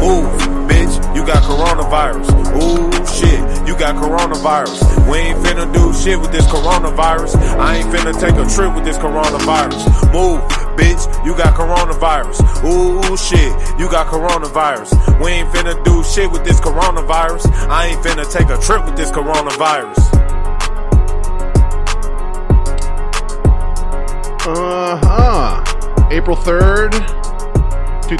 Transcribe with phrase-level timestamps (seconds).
[0.00, 0.32] Move,
[0.66, 2.28] bitch, you got coronavirus.
[2.56, 5.10] Ooh, shit, you got coronavirus.
[5.10, 7.36] We ain't finna do shit with this coronavirus.
[7.58, 9.84] I ain't finna take a trip with this coronavirus.
[10.10, 10.40] Move,
[10.80, 12.40] bitch, you got coronavirus.
[12.64, 15.22] Ooh, shit, you got coronavirus.
[15.22, 17.46] We ain't finna do shit with this coronavirus.
[17.68, 19.98] I ain't finna take a trip with this coronavirus.
[24.46, 26.08] Uh huh.
[26.10, 26.92] April 3rd,
[28.08, 28.16] two,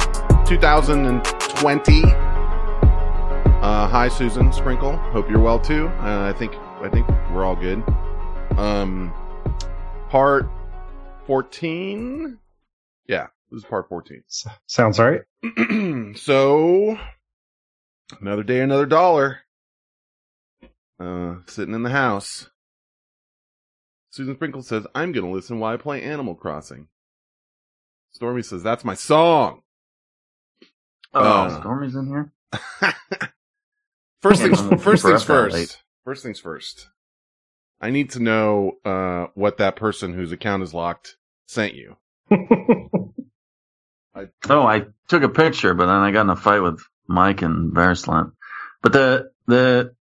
[1.61, 2.02] 2020.
[3.60, 4.96] Uh, hi, Susan Sprinkle.
[4.96, 5.88] Hope you're well too.
[6.01, 7.84] Uh, I think I think we're all good.
[8.56, 9.12] Um,
[10.09, 10.48] part
[11.27, 12.38] 14.
[13.09, 14.23] Yeah, this is part 14.
[14.27, 15.20] S- Sounds right.
[16.16, 16.98] so,
[18.23, 19.40] another day, another dollar.
[20.98, 22.48] Uh, sitting in the house.
[24.09, 26.88] Susan Sprinkle says, I'm gonna listen while I play Animal Crossing.
[28.12, 29.60] Stormy says, that's my song.
[31.12, 32.32] Oh, Uh, Stormy's in here.
[34.23, 35.79] first things, first things first.
[36.04, 36.88] First things first.
[37.80, 41.96] I need to know, uh, what that person whose account is locked sent you.
[44.51, 47.73] Oh, I took a picture, but then I got in a fight with Mike and
[47.73, 48.32] Verslant.
[48.82, 49.95] But the the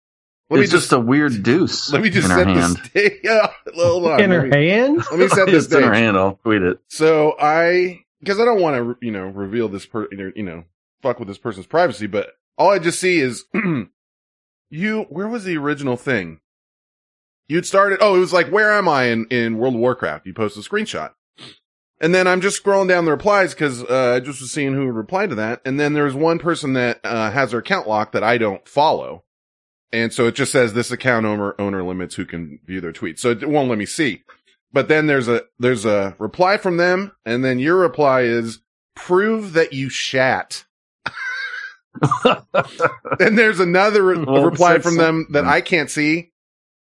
[0.50, 2.78] Let me it's just, a weird deuce let me just in her hand.
[2.78, 3.20] this stage.
[3.24, 4.22] Yeah, hold on.
[4.22, 4.98] in Let her me- hand?
[5.12, 6.18] Let me set this It's in her hand.
[6.18, 6.80] I'll tweet it.
[6.88, 10.64] So I, because I don't want to, you know, reveal this per, you know,
[11.02, 13.46] fuck with this person's privacy, but all I just see is
[14.70, 15.04] you.
[15.10, 16.40] Where was the original thing?
[17.48, 18.00] You'd started.
[18.02, 20.26] Oh, it was like, where am I in in World of Warcraft?
[20.26, 21.12] You post a screenshot,
[22.02, 24.88] and then I'm just scrolling down the replies because uh, I just was seeing who
[24.88, 28.24] replied to that, and then there's one person that uh, has their account locked that
[28.24, 29.24] I don't follow.
[29.94, 33.20] And so it just says this account owner owner limits who can view their tweets.
[33.20, 34.24] So it won't let me see.
[34.74, 38.60] But then there's a there's a reply from them, and then your reply is
[38.96, 40.66] prove that you shat.
[43.20, 46.32] then there's another re- Well, reply from them that I can't see,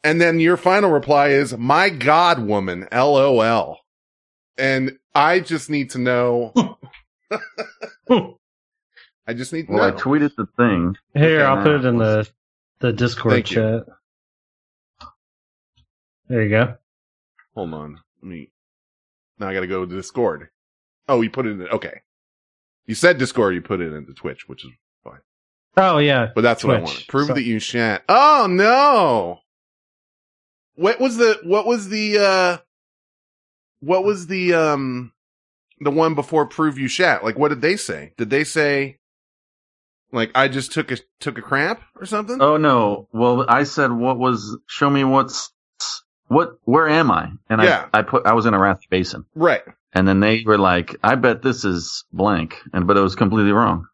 [0.03, 3.77] and then your final reply is "My God, woman, lol."
[4.57, 6.53] And I just need to know.
[9.29, 10.95] I just need to Well, I tweeted the thing.
[11.13, 12.27] Here, I'll put it in the
[12.79, 13.55] the Discord Thank you.
[13.55, 13.83] chat.
[16.29, 16.75] There you go.
[17.55, 17.99] Hold on.
[18.21, 18.49] Let me.
[19.39, 20.49] Now I got to go to Discord.
[21.07, 21.67] Oh, you put it in.
[21.69, 22.01] Okay.
[22.85, 23.55] You said Discord.
[23.55, 24.77] You put it into Twitch, which is fine.
[25.77, 26.89] Oh yeah, But that's what I Twitch.
[26.91, 27.07] wanted.
[27.07, 28.01] Prove So- that you shan't.
[28.09, 29.39] Oh no!
[30.75, 31.39] What was the?
[31.43, 32.17] What was the?
[32.19, 32.57] uh
[33.81, 34.53] What was the?
[34.55, 35.11] um
[35.79, 37.23] The one before prove you shat?
[37.23, 38.13] Like, what did they say?
[38.17, 38.97] Did they say?
[40.11, 42.41] Like, I just took a took a cramp or something?
[42.41, 43.07] Oh no.
[43.11, 44.57] Well, I said, what was?
[44.67, 45.51] Show me what's
[46.27, 46.51] what?
[46.63, 47.29] Where am I?
[47.49, 47.87] And Yeah.
[47.93, 49.61] I I put I was in Arathi Basin, Right.
[49.93, 53.51] and then they were like, I bet this is blank, and but it was completely
[53.51, 53.87] wrong.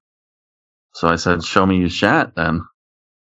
[0.93, 2.61] So I said, show me you shat then.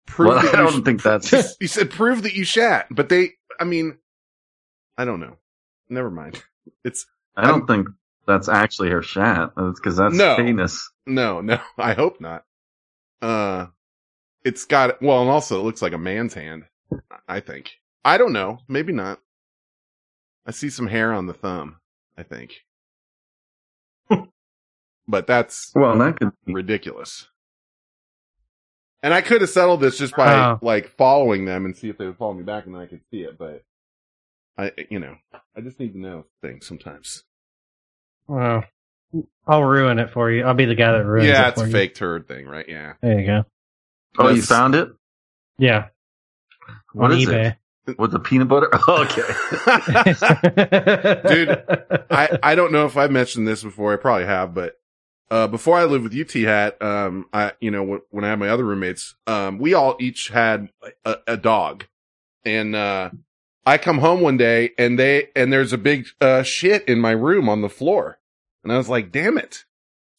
[0.07, 1.33] Prove Well, that I don't sh- think that's.
[1.61, 3.33] you said prove that you shat, but they.
[3.61, 3.99] I mean,
[4.99, 5.37] I don't know.
[5.89, 6.43] Never mind.
[6.85, 7.07] It's
[7.37, 7.89] I don't think
[8.27, 9.55] that's actually her shat.
[9.57, 10.37] because that's No.
[10.37, 10.91] heinous.
[11.07, 12.45] No, no, I hope not.
[13.23, 13.67] Uh,
[14.45, 16.65] it's got, well, and also it looks like a man's hand,
[17.29, 17.73] I think.
[18.05, 18.59] I don't know.
[18.69, 19.21] Maybe not.
[20.47, 21.77] I see some hair on the thumb,
[22.19, 22.55] I think.
[25.09, 26.55] but that's Well, that could be.
[26.55, 27.29] ridiculous.
[29.03, 30.59] And I could have settled this just by Oh.
[30.63, 33.03] like following them and see if they would follow me back and then I could
[33.11, 33.63] see it, but
[34.59, 35.15] I, you know,
[35.57, 37.23] I just need to know things sometimes.
[38.27, 38.65] Well,
[39.47, 40.45] I'll ruin it for you.
[40.45, 41.73] I'll be the guy that ruins yeah, it Yeah, it's for a you.
[41.73, 42.67] fake turd thing, right?
[42.69, 42.95] Yeah.
[43.03, 43.45] There you go.
[44.19, 44.89] Oh, you found it?
[45.59, 45.89] Yeah.
[46.93, 47.57] What on is eBay.
[47.87, 47.99] it?
[47.99, 48.69] With the peanut butter?
[48.89, 49.23] Oh, okay.
[51.29, 53.93] Dude, I, I don't know if I mentioned this before.
[53.93, 54.75] I probably have, but
[55.31, 58.39] uh, before I lived with UT Hat, um, I you know when, when I had
[58.39, 60.71] my other roommates, um, we all each had
[61.05, 61.87] a, a dog,
[62.45, 63.11] and uh,
[63.65, 67.11] I come home one day and they and there's a big uh, shit in my
[67.13, 68.19] room on the floor,
[68.63, 69.65] and I was like, damn it.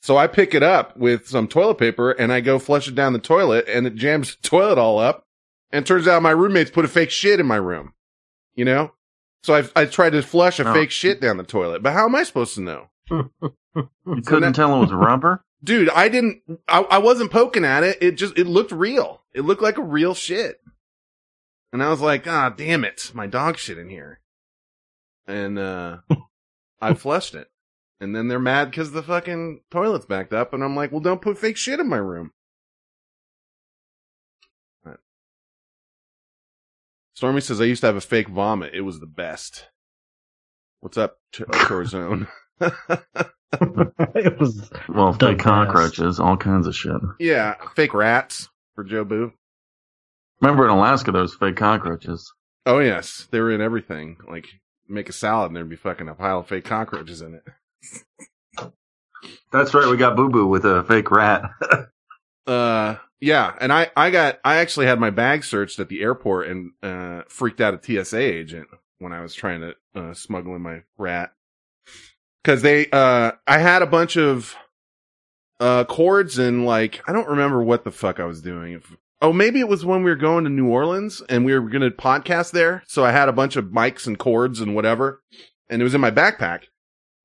[0.04, 3.14] So I pick it up with some toilet paper and I go flush it down
[3.14, 5.26] the toilet and it jams the toilet all up.
[5.72, 7.94] And turns out my roommates put a fake shit in my room,
[8.56, 8.94] you know?
[9.44, 10.74] So I, I tried to flush a Oh.
[10.74, 12.90] fake shit down the toilet, but how am I supposed to know?
[13.10, 15.44] You couldn't now- tell it was rubber?
[15.64, 17.98] Dude, I didn't, I, I wasn't poking at it.
[18.00, 19.24] It just, it looked real.
[19.34, 20.62] It looked like a real shit.
[21.74, 23.12] And I was like, ah, damn it.
[23.16, 24.20] My dog shit in here.
[25.26, 25.98] And, uh,
[26.82, 27.48] I flushed it.
[28.00, 30.54] And then they're mad because the fucking toilet's backed up.
[30.54, 32.32] And I'm like, well, don't put fake shit in my room.
[34.86, 35.00] Right.
[37.16, 38.76] Stormy says, I used to have a fake vomit.
[38.76, 39.70] It was the best.
[40.82, 42.28] What's up, Ch- Chorzone?
[42.62, 45.44] it was Well, The fake best.
[45.48, 46.92] cockroaches, all kinds of shit.
[47.20, 49.34] yeah, fake rats for Joe Boo.
[50.42, 52.32] Remember in Alaska, there was fake cockroaches.
[52.66, 54.18] Oh yes, they were in everything.
[54.30, 54.48] Like
[54.88, 58.72] make a salad and there'd be fucking a pile of fake cockroaches in it.
[59.52, 59.90] That's right.
[59.90, 61.44] We got Boo Boo with a fake rat.
[62.46, 66.48] Uh, yeah, and I, I got, I actually had my bag searched at the airport
[66.48, 68.70] and, uh, freaked out a TSA agent
[69.00, 71.34] when I was trying to, uh, smuggle in my rat.
[72.48, 74.56] Cause they, uh, I had a bunch of,
[75.60, 78.82] uh, cords and like, I don't remember what the fuck I was doing.
[79.22, 81.82] Oh, maybe it was when we were going to New Orleans and we were going
[81.82, 82.84] to podcast there.
[82.88, 85.22] So I had a bunch of mics and cords and whatever.
[85.70, 86.68] And it was in my backpack.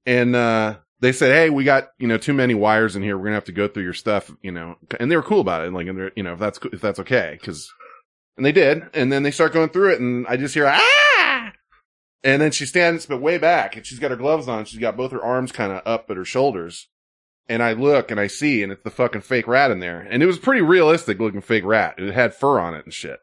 [0.06, 3.18] And, uh, they said, "Hey, we got you know too many wires in here.
[3.18, 5.66] We're gonna have to go through your stuff, you know." And they were cool about
[5.66, 7.72] it, like, and they're, you know, if that's if that's okay, because,
[8.36, 8.84] and they did.
[8.94, 10.80] And then they start going through it, and I just hear ah,
[12.24, 14.64] and then she stands but way back, and she's got her gloves on.
[14.64, 16.88] She's got both her arms kind of up at her shoulders,
[17.48, 20.22] and I look and I see, and it's the fucking fake rat in there, and
[20.22, 21.94] it was pretty realistic looking fake rat.
[21.98, 23.20] It had fur on it and shit.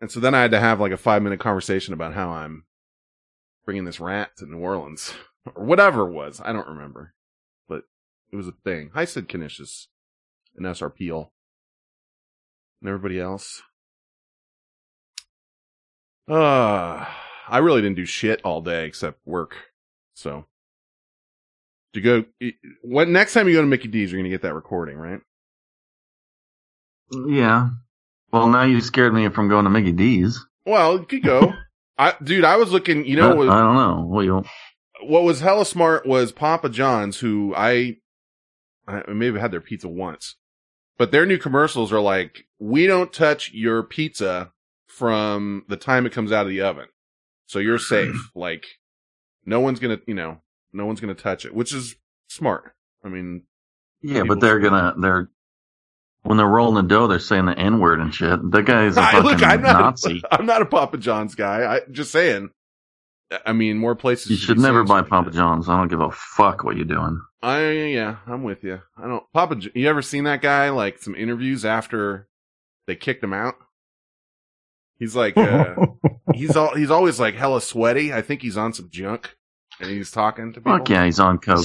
[0.00, 2.64] And so then I had to have like a five minute conversation about how I'm
[3.64, 5.14] bringing this rat to New Orleans
[5.54, 6.40] or whatever it was.
[6.44, 7.14] I don't remember,
[7.68, 7.84] but
[8.32, 8.90] it was a thing.
[8.94, 9.88] Hi, Sid Canisius
[10.56, 11.32] and SR Peel
[12.80, 13.62] and everybody else.
[16.28, 17.04] Uh,
[17.52, 19.56] I really didn't do shit all day except work.
[20.14, 20.46] So,
[21.92, 22.24] to go,
[22.82, 25.20] what next time you go to Mickey D's, you're gonna get that recording, right?
[27.28, 27.68] yeah.
[28.32, 30.42] Well, now you scared me from going to Mickey D's.
[30.64, 31.52] Well, you could go.
[31.98, 33.04] I, dude, I was looking.
[33.04, 34.06] You know, But what, I don't know.
[34.08, 34.44] Well, you
[35.02, 37.96] what was hella smart was Papa John's, who I,
[38.86, 40.36] I maybe had their pizza once,
[40.96, 44.52] but their new commercials are like, we don't touch your pizza
[44.86, 46.86] from the time it comes out of the oven.
[47.46, 48.30] So you're safe.
[48.34, 48.66] like,
[49.44, 50.40] no one's gonna, you know,
[50.72, 51.96] no one's gonna touch it, which is
[52.28, 52.74] smart.
[53.04, 53.44] I mean,
[54.02, 55.28] yeah, but they're gonna they're
[56.22, 58.38] when they're rolling the dough, they're saying the N word and shit.
[58.52, 60.22] That guy's a I, fucking look, I'm not, Nazi.
[60.30, 61.76] I'm not a Papa John's guy.
[61.76, 62.50] I just saying.
[63.46, 64.30] I mean, more places.
[64.30, 65.36] You should should never buy shit like Papa that.
[65.36, 65.68] John's.
[65.68, 67.20] I don't give a fuck what you're doing.
[67.42, 68.80] I yeah, I'm with you.
[68.96, 69.56] I don't Papa.
[69.74, 70.68] You ever seen that guy?
[70.70, 72.28] Like some interviews after
[72.86, 73.54] they kicked him out.
[74.98, 75.74] He's like, uh,
[76.34, 78.12] he's all he's always like hella sweaty.
[78.12, 79.36] I think he's on some junk,
[79.80, 80.78] and he's talking to people.
[80.78, 81.64] Fuck yeah, he's on coke.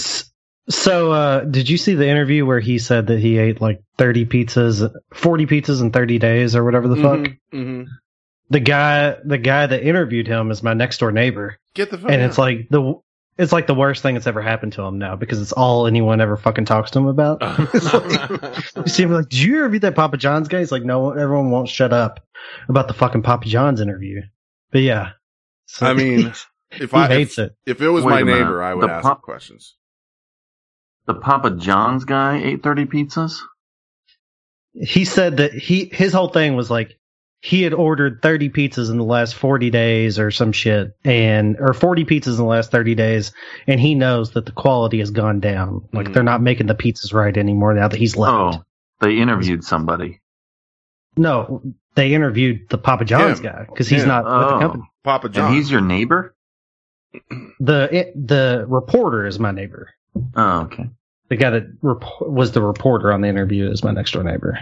[0.69, 4.25] So, uh, did you see the interview where he said that he ate like 30
[4.25, 7.27] pizzas, 40 pizzas in 30 days or whatever the fuck?
[7.51, 7.83] hmm
[8.49, 11.57] The guy, the guy that interviewed him is my next door neighbor.
[11.73, 12.27] Get the fuck and out.
[12.27, 12.95] it's like the,
[13.37, 16.19] it's like the worst thing that's ever happened to him now because it's all anyone
[16.19, 17.41] ever fucking talks to him about.
[18.75, 20.59] You see him like, did you ever read that Papa John's guy?
[20.59, 22.19] He's like, no, everyone won't shut up
[22.67, 24.21] about the fucking Papa John's interview.
[24.71, 25.11] But yeah.
[25.65, 26.33] So I mean,
[26.71, 27.55] if he I hates if, it.
[27.65, 29.75] if it was Wait my neighbor, I would The ask pop- questions.
[31.05, 33.39] The Papa John's guy ate 30 pizzas?
[34.73, 36.97] He said that he, his whole thing was like,
[37.39, 41.73] he had ordered 30 pizzas in the last 40 days or some shit and, or
[41.73, 43.31] 40 pizzas in the last 30 days.
[43.67, 45.87] And he knows that the quality has gone down.
[45.93, 46.13] Like Mhm.
[46.13, 48.33] they're not making the pizzas right anymore now that he's left.
[48.57, 48.63] Oh,
[48.99, 50.19] they interviewed somebody.
[51.17, 51.61] No,
[51.95, 53.45] they interviewed the Papa John's Him.
[53.45, 54.09] guy because he's Him.
[54.09, 54.59] not with the Oh.
[54.59, 54.83] company.
[55.03, 55.45] Papa John.
[55.47, 56.35] And he's your neighbor?
[57.59, 59.89] The it, the reporter is my neighbor.
[60.35, 60.89] Oh, okay.
[61.29, 64.57] The guy that rep- was the reporter on the interview is my next door neighbor.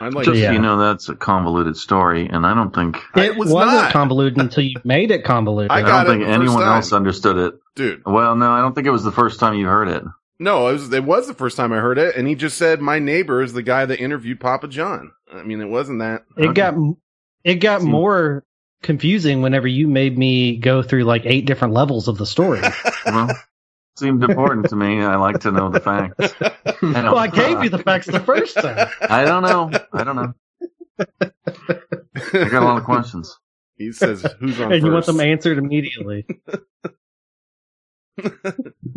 [0.00, 0.52] I'd like Just yeah.
[0.52, 3.92] you know, that's a convoluted story, and I don't think It was wasn't not.
[3.92, 5.70] convoluted until you made it convoluted.
[5.70, 6.76] I I, got don't it think the first anyone time.
[6.76, 7.54] else understood it.
[7.76, 8.02] dude.
[8.06, 10.02] Well, no, I don't think it was the first time you heard it.
[10.38, 12.80] No, it was it was the first time I heard it, and he just said
[12.80, 15.12] my neighbor is the guy that interviewed Papa John.
[15.32, 16.24] I mean, it wasn't that.
[16.36, 16.52] it Okay.
[16.54, 16.74] got
[17.44, 18.44] it got Seemed- more
[18.82, 22.60] confusing whenever you made me go through like eight different levels of the story.
[23.06, 23.28] Well,
[23.96, 25.02] seemed important to me.
[25.02, 26.32] I like to know the facts.
[26.40, 26.48] I,
[26.80, 28.88] don't, well, I gave you the facts the first time.
[29.02, 29.70] I don't know.
[29.92, 30.34] I don't know.
[30.98, 33.36] I got a lot of questions.
[33.76, 36.26] He says, "Who's on and you want them answered immediately.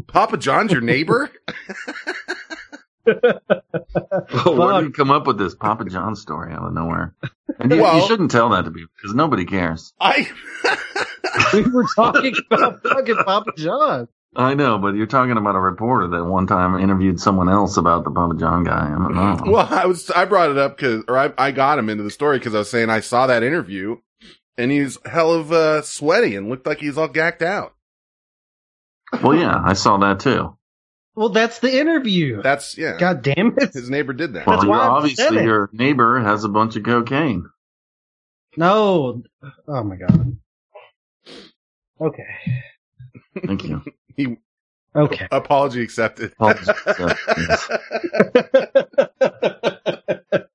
[0.07, 1.29] Papa John's your neighbor?
[3.05, 7.13] Oh, where did you come up with this Papa John story out of nowhere?
[7.60, 9.93] And you, Well- you shouldn't tell that to people because nobody cares.
[10.00, 10.27] I.
[11.53, 14.07] we were talking about fucking Papa John.
[14.36, 18.03] I know, but you're talking about a reporter that one time interviewed someone else about
[18.03, 18.88] the Papa John guy.
[18.88, 19.51] I don't know.
[19.51, 22.10] well, I was I brought it up because, or I, I got him into the
[22.10, 23.98] story because I was saying I saw that interview,
[24.57, 27.75] and he's hell of uh, sweaty and looked like he's all gacked out.
[29.22, 30.57] Well, yeah, I saw that too.
[31.15, 32.41] Well, that's the interview.
[32.41, 32.98] That's yeah.
[32.98, 33.74] God damn it.
[33.74, 34.48] His neighbor did that.
[34.48, 35.43] Well, That's you're why obviously it.
[35.43, 37.50] your neighbor has a bunch of cocaine.
[38.58, 39.22] No.
[39.67, 40.38] Oh my god.
[42.01, 42.27] Okay.
[43.46, 43.84] Thank you.
[44.17, 44.38] he
[44.96, 45.27] Okay.
[45.32, 46.34] Apology accepted.
[46.34, 47.17] Apology accepted.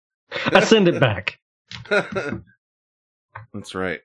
[0.52, 1.38] I send it back.
[3.52, 4.00] That's right.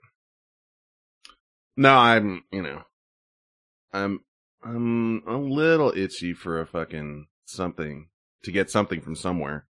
[1.78, 2.82] No, I'm, you know,
[3.92, 4.22] I'm,
[4.66, 8.10] I'm a little itchy for a fucking something
[8.44, 9.66] to get something from somewhere.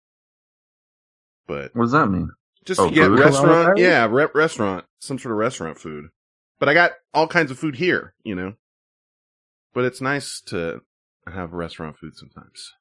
[1.46, 2.30] But What does that mean?
[2.64, 6.06] just Oh, to get restaurant, yeah, re- restaurant, some sort of restaurant food.
[6.58, 8.54] But I got all kinds of food here, you know.
[9.72, 10.82] But it's nice to
[11.26, 12.74] have restaurant food sometimes.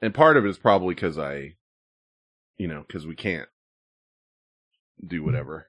[0.00, 1.56] And part of it is probably because I,
[2.56, 3.48] you know, because we can't
[5.06, 5.68] do whatever.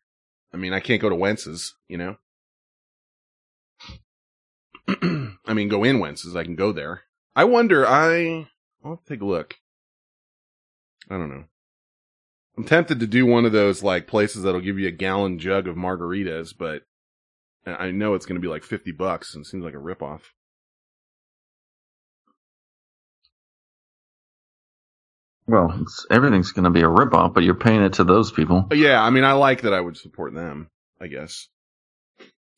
[0.53, 2.17] I mean, I can't go to Wentz's, you know.
[5.45, 6.35] I mean, go in Wentz's.
[6.35, 7.01] I can go there.
[7.35, 7.87] I wonder.
[7.87, 8.47] I
[8.83, 9.55] I'll take a look.
[11.09, 11.43] I don't know.
[12.57, 15.67] I'm tempted to do one of those like places that'll give you a gallon jug
[15.67, 16.83] of margaritas, but
[17.65, 20.21] I know it's going to be like 50 bucks and it seems like a ripoff.
[25.47, 28.67] Well, it's, everything's going to be a ripoff, but you're paying it to those people.
[28.71, 30.69] Yeah, I mean, I like that I would support them,
[30.99, 31.47] I guess.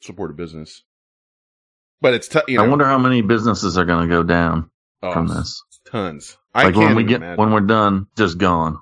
[0.01, 0.83] Support a business.
[2.03, 4.69] But it's, t- you know, I wonder how many businesses are going to go down
[5.01, 5.63] oh, from this.
[5.85, 6.37] tons.
[6.53, 7.37] I Like can't when we get imagine.
[7.37, 8.77] when we're done, just gone.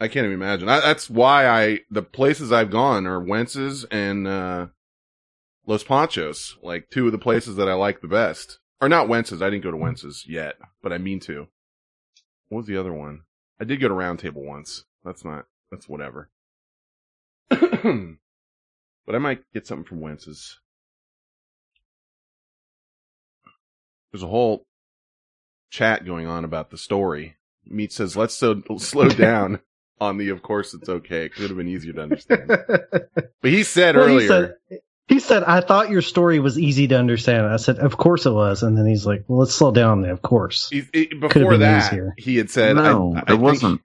[0.00, 0.66] I can't even imagine.
[0.66, 4.68] I, that's why I the places I've gone are Wentz's and uh
[5.66, 8.58] Los Panchos, like two of the places that I like the best.
[8.80, 9.42] Or not Wentz's.
[9.42, 11.48] I didn't go to Wentz's yet, but I mean to.
[12.48, 13.24] What was the other one?
[13.60, 14.84] I did go to Round Table once.
[15.04, 15.44] That's not.
[15.70, 16.30] That's whatever.
[17.50, 17.60] but
[19.14, 20.60] I might get something from Wentz's.
[24.12, 24.66] There's a whole
[25.70, 27.36] chat going on about the story.
[27.66, 29.60] Meat says, "Let's so, slow down."
[30.00, 31.24] on the of course it's okay.
[31.24, 32.48] It could have been easier to understand.
[33.40, 34.54] But he said Well, earlier, he said,
[35.06, 37.46] he said, I thought your story was easy to understand.
[37.46, 38.62] I said, of course it was.
[38.64, 40.68] And then he's like, well, let's slow down there, of course.
[40.70, 42.14] he, he- have before been that, easier.
[42.18, 43.80] he had said, no, I, I it wasn't.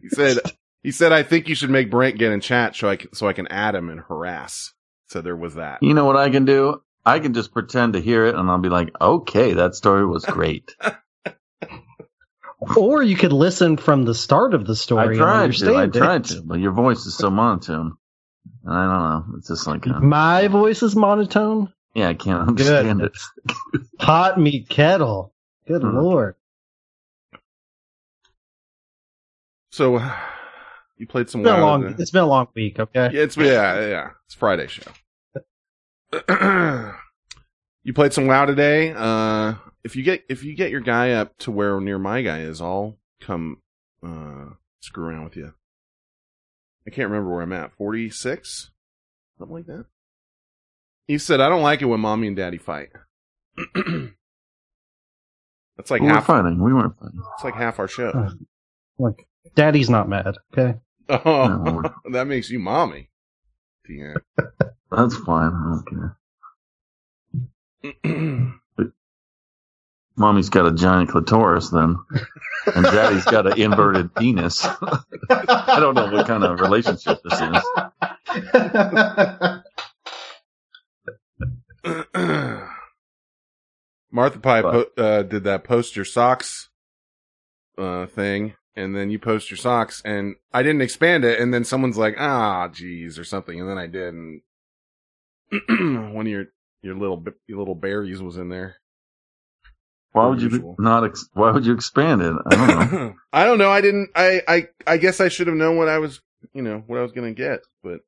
[0.00, 0.38] He said,
[0.82, 3.26] he said, I think you should make Brent get in chat so I can, so
[3.28, 4.72] I can add him and harass.
[5.08, 5.82] So there was that.
[5.82, 6.82] You know what I can do?
[7.06, 10.24] I can just pretend to hear it, and I'll be like, "Okay, that story was
[10.24, 10.74] great."
[12.74, 15.74] Or you could listen from the start of the I story and tried to.
[15.74, 15.98] I understand it.
[15.98, 17.92] tried to, but your voice is so monotone.
[18.66, 19.24] I don't know.
[19.38, 21.70] It's just like, uh, My voice is monotone.
[21.94, 23.12] yeah, I can't understand it.
[24.00, 25.34] Hot meat kettle.
[25.68, 25.96] Good Hmm.
[25.96, 26.34] lord.
[29.70, 29.98] So
[30.96, 31.94] you played some It's been a long.
[31.98, 32.80] It's been a long week.
[32.80, 33.10] Okay.
[33.12, 34.10] Yeah, it's yeah, yeah.
[34.24, 34.90] It's Friday show.
[37.82, 38.92] you played some WoW today.
[38.96, 42.40] Uh, if you get if you get your guy up to where near my guy
[42.40, 43.62] is, I'll come
[44.04, 45.52] uh screw around with you.
[46.86, 47.72] I can't remember where I'm at.
[47.76, 48.70] Forty six,
[49.38, 49.86] something like that.
[51.08, 52.90] He said, "I don't like it when mommy and daddy fight."
[55.76, 56.26] That's like we were half.
[56.26, 56.62] fighting.
[56.62, 57.20] We weren't fighting.
[57.34, 58.08] It's like half our show.
[58.10, 58.30] Uh,
[58.98, 60.36] Like, daddy's not mad.
[60.52, 60.78] Okay.
[61.08, 61.82] Oh, No.
[62.12, 63.10] that makes you mommy.
[63.88, 64.14] Yeah.
[64.90, 65.52] That's fine.
[65.52, 65.88] I don't
[68.04, 68.52] care.
[70.16, 71.96] Mommy's got a giant clitoris then,
[72.74, 74.64] and Daddy's got an inverted penis.
[74.64, 77.62] I don't know what kind of relationship this is.
[84.10, 86.70] Martha Pie po- uh, did that post your socks
[87.76, 91.64] uh, thing, and then you post your socks, and I didn't expand it, and then
[91.64, 94.40] someone's like, "Ah, geez," or something, and then I did, and
[95.68, 96.46] one of your
[96.82, 98.76] your little your little berries was in there.
[100.12, 100.76] Why would Usual.
[100.78, 101.04] you not?
[101.04, 102.34] Ex- why would you expand it?
[102.46, 103.14] I don't know.
[103.32, 103.70] I don't know.
[103.70, 104.10] I didn't.
[104.14, 106.20] I I I guess I should have known what I was,
[106.54, 108.00] you know, what I was gonna get, but.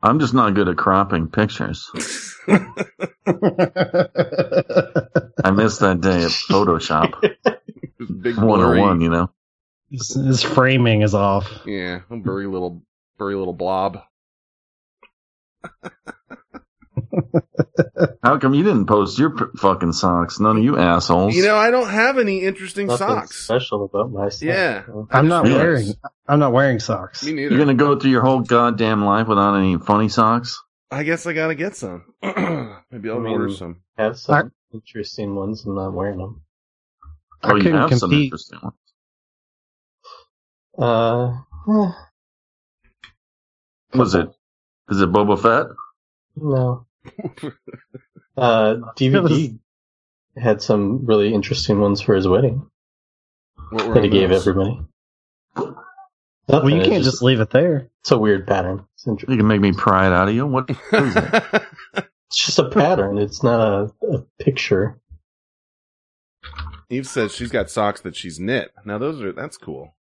[0.00, 1.90] I'm just not good at cropping pictures.
[2.48, 2.70] I
[5.52, 8.80] missed that day at Photoshop Big blurry.
[8.80, 9.30] 101, you know.
[9.90, 11.50] his, his framing is off.
[11.66, 12.82] Yeah, a very little,
[13.18, 13.98] very little blob.
[18.22, 20.38] How come you didn't post your p- fucking socks?
[20.40, 21.34] None of you assholes.
[21.34, 23.44] You know, I don't have any interesting Nothing socks.
[23.44, 24.46] special about my stuff.
[24.48, 24.82] Yeah.
[25.10, 25.56] I'm not Yeah.
[25.56, 25.92] wearing.
[26.28, 27.24] I'm not wearing socks.
[27.24, 27.50] Me neither.
[27.54, 30.62] You're gonna go through your whole goddamn life without any funny socks?
[30.90, 32.04] I guess I gotta get some.
[32.22, 33.80] Maybe I'll I mean- order some.
[33.96, 35.64] have some interesting ones.
[35.64, 36.42] And I'm not wearing them.
[37.42, 38.24] I Oh, you couldn't some compete.
[38.24, 38.74] interesting ones.
[40.78, 41.32] Uh,
[41.72, 41.92] eh,
[43.94, 44.28] Was it?
[44.90, 45.66] Is it Boba Fett?
[46.36, 46.84] no.
[48.36, 49.58] Uh, DVD
[50.36, 52.70] had some really interesting ones for his wedding
[53.70, 54.46] What were that he gave those?
[54.46, 54.80] everybody.
[56.46, 57.90] Well, you can't just leave it there.
[58.00, 58.84] It's a weird pattern.
[58.94, 59.32] It's interesting.
[59.32, 60.46] You can make me pry it out of you.
[60.46, 60.70] What?
[60.90, 61.64] what is it?
[62.28, 63.18] It's just a pattern.
[63.18, 65.00] It's not a, a picture.
[66.90, 68.70] Eve says she's got socks that she's knit.
[68.84, 69.94] Now those are that's cool.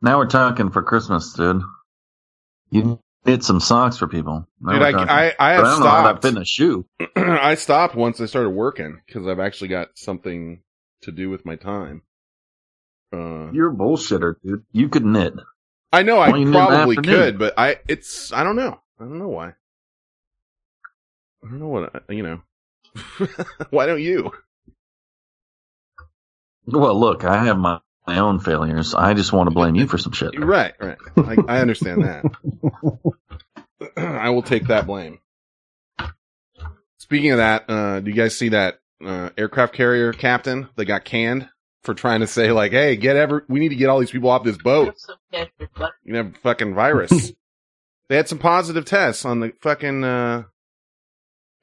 [0.00, 1.62] Now we're talking for Christmas, dude.
[2.70, 4.46] You knit some socks for people.
[4.66, 4.90] Dude, I.
[4.90, 6.24] I, I have I don't know how that stopped.
[6.24, 6.86] in a shoe.
[7.16, 10.62] I stopped once I started working because I've actually got something
[11.02, 12.02] to do with my time.
[13.12, 14.64] Uh, You're a bullshitter, dude.
[14.72, 15.34] You could knit.
[15.92, 18.56] I know I Why you knit in the probably could, but I it's I don't
[18.56, 18.80] know.
[18.98, 19.48] I don't know why.
[21.44, 22.42] I don't know what I- you know.
[23.70, 24.32] why don't you?
[26.66, 28.94] Well, look, I have my, my own failures.
[28.94, 30.38] I just want to blame you for some shit.
[30.38, 30.98] Right, right.
[31.16, 32.24] I, I understand that.
[33.96, 35.20] I will take that blame.
[36.98, 41.04] Speaking of that, uh, do you guys see that uh, aircraft carrier captain that got
[41.04, 41.48] canned
[41.82, 44.30] for trying to say like, "Hey, get ever, we need to get all these people
[44.30, 44.94] off this boat.
[46.04, 47.32] You have a fucking virus."
[48.08, 50.44] they had some positive tests on the fucking uh,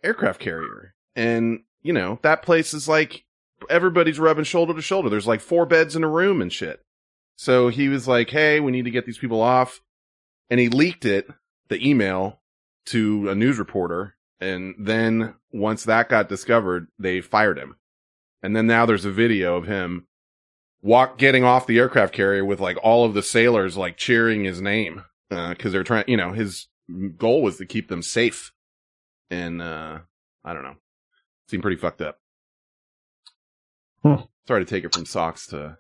[0.04, 3.24] aircraft carrier, and you know that place is like
[3.70, 5.10] everybody's rubbing shoulder to shoulder.
[5.10, 6.82] There's like four beds in a room and shit.
[7.36, 9.82] So he was like, "Hey, we need to get these people off,"
[10.50, 11.28] and he leaked it,
[11.70, 12.42] the email,
[12.88, 14.16] to a news reporter.
[14.42, 17.76] And then once that got discovered, they fired him.
[18.42, 20.08] And then now there's a video of him
[20.82, 24.62] walk getting off the aircraft carrier with like all of the sailors like cheering his
[24.62, 26.06] name because they're trying.
[26.08, 26.68] You know, his
[27.18, 28.52] goal was to keep them safe.
[29.30, 30.00] And uh
[30.44, 30.78] I don't know,
[31.48, 32.20] seemed pretty fucked up.
[34.04, 34.16] Hmm.
[34.48, 35.78] Sorry to take it from socks to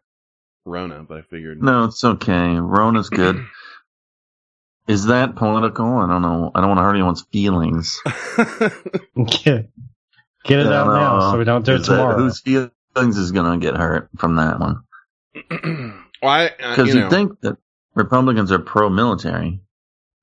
[0.65, 2.55] Rona, but I figured No, it's okay.
[2.55, 3.45] Rona's good.
[4.87, 5.85] Is that political?
[5.97, 6.51] I don't know.
[6.55, 7.99] I don't want to hurt anyone's feelings.
[9.15, 9.69] Get,
[10.45, 12.17] get it out don't now so we don't do it Is that- tomorrow.
[12.17, 14.81] whose feelings is going to get hurt from that one?
[16.21, 17.57] well, I, uh, Because you you know, think that
[17.93, 19.59] Republicans are pro-military,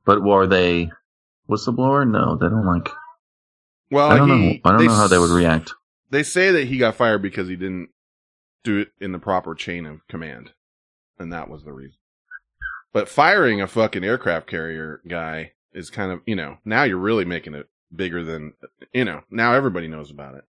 [0.05, 0.91] but were they
[1.49, 2.09] whistleblower?
[2.09, 2.89] No, they don't like.
[3.91, 4.59] well, I don't he- know.
[4.65, 5.75] I don't know how they would react.
[6.11, 7.91] They say that he got fired because he didn't
[8.65, 10.53] do it in the proper chain of command,
[11.19, 11.99] and that was the reason.
[12.93, 17.25] But firing a fucking aircraft carrier guy is kind of, you know, now you're really
[17.25, 18.55] making it bigger than,
[18.93, 20.45] you know, now everybody knows about it.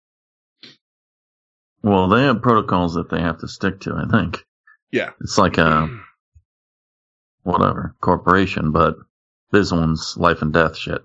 [1.83, 3.95] Well, they have protocols that they have to stick to.
[3.95, 4.45] I think
[4.91, 5.11] Yeah.
[5.21, 5.89] it's like a
[7.43, 8.97] whatever corporation, but
[9.51, 11.03] this one's life and death shit.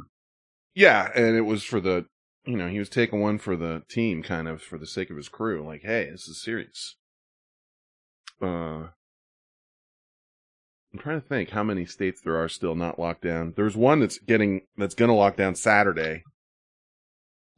[0.75, 2.05] Yeah, and it was for the,
[2.49, 5.17] you know, he was taking one for the team, kind of for the sake of
[5.17, 5.63] his crew.
[5.63, 6.95] Like, hey, this is serious.
[8.41, 8.87] Uh,
[10.91, 13.53] I'm trying to think how many states there are still not locked down.
[13.55, 16.23] There's one that's getting that's going to lock down Saturday,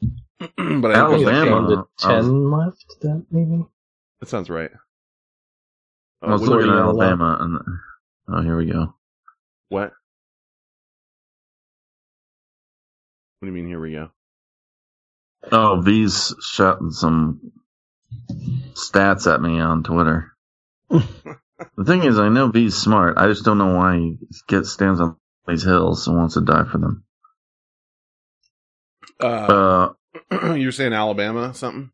[0.40, 1.76] but I I don't think think it's Alabama, down to
[2.08, 2.86] I was- ten left.
[3.02, 3.66] That maybe.
[4.20, 4.72] that sounds right.
[6.22, 7.60] Uh, I was what- looking at Alabama, and
[8.28, 8.94] oh, here we go.
[9.70, 9.94] what?
[13.40, 13.68] What do you mean?
[13.68, 14.12] Here we go.
[15.52, 17.52] Oh, V's shouting some
[18.74, 20.32] stats at me on Twitter.
[20.90, 23.18] the thing is, I know V's smart.
[23.18, 25.16] I just don't know why he gets stands on
[25.48, 27.04] these hills and wants to die for them.
[29.20, 29.90] Uh,
[30.32, 31.92] Uh, you were saying Alabama something?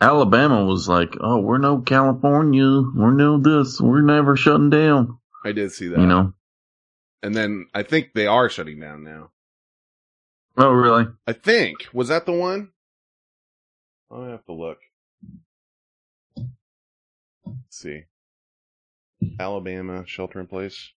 [0.00, 2.82] Alabama was like, "Oh, we're no California.
[2.94, 3.80] We're no this.
[3.80, 5.98] We're never shutting down." I did see that.
[5.98, 6.32] You know?
[7.22, 9.30] and then I think they are shutting down now.
[10.60, 11.06] Oh, really?
[11.24, 12.72] I think was that the one?
[14.10, 14.78] I have to look.
[16.36, 18.06] Let's see.
[19.38, 20.92] Alabama shelter in place.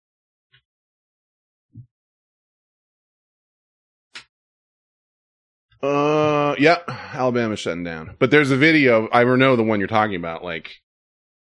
[5.84, 8.16] Uh, yeah, Alabama's shutting down.
[8.18, 9.10] But there's a video.
[9.12, 10.44] I know the one you're talking about.
[10.44, 10.82] Like,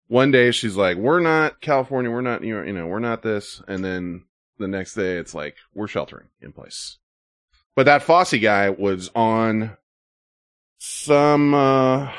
[0.07, 2.11] one day she's like, "We're not California.
[2.11, 2.69] We're not New York.
[2.69, 4.27] You know, we're not this." And then
[4.59, 6.99] the next day, it's like, "We're sheltering in place."
[7.77, 9.77] But that Fauci guy was on
[10.79, 12.11] some uh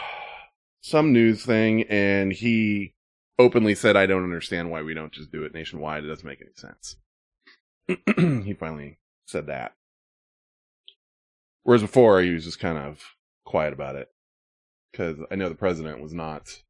[0.81, 2.93] some news thing and he
[3.39, 6.03] openly said I don't understand why we don't just do it nationwide.
[6.03, 6.95] It doesn't make any sense.
[8.45, 9.73] he finally said that.
[11.63, 13.03] Whereas before he was just kind of
[13.43, 14.09] quiet about it.
[14.93, 16.63] Cause I know the president was not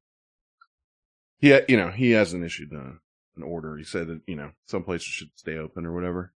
[1.39, 2.93] he you know, he hasn't issued a,
[3.35, 3.77] an order.
[3.77, 6.33] He said that, you know, some places should stay open or whatever.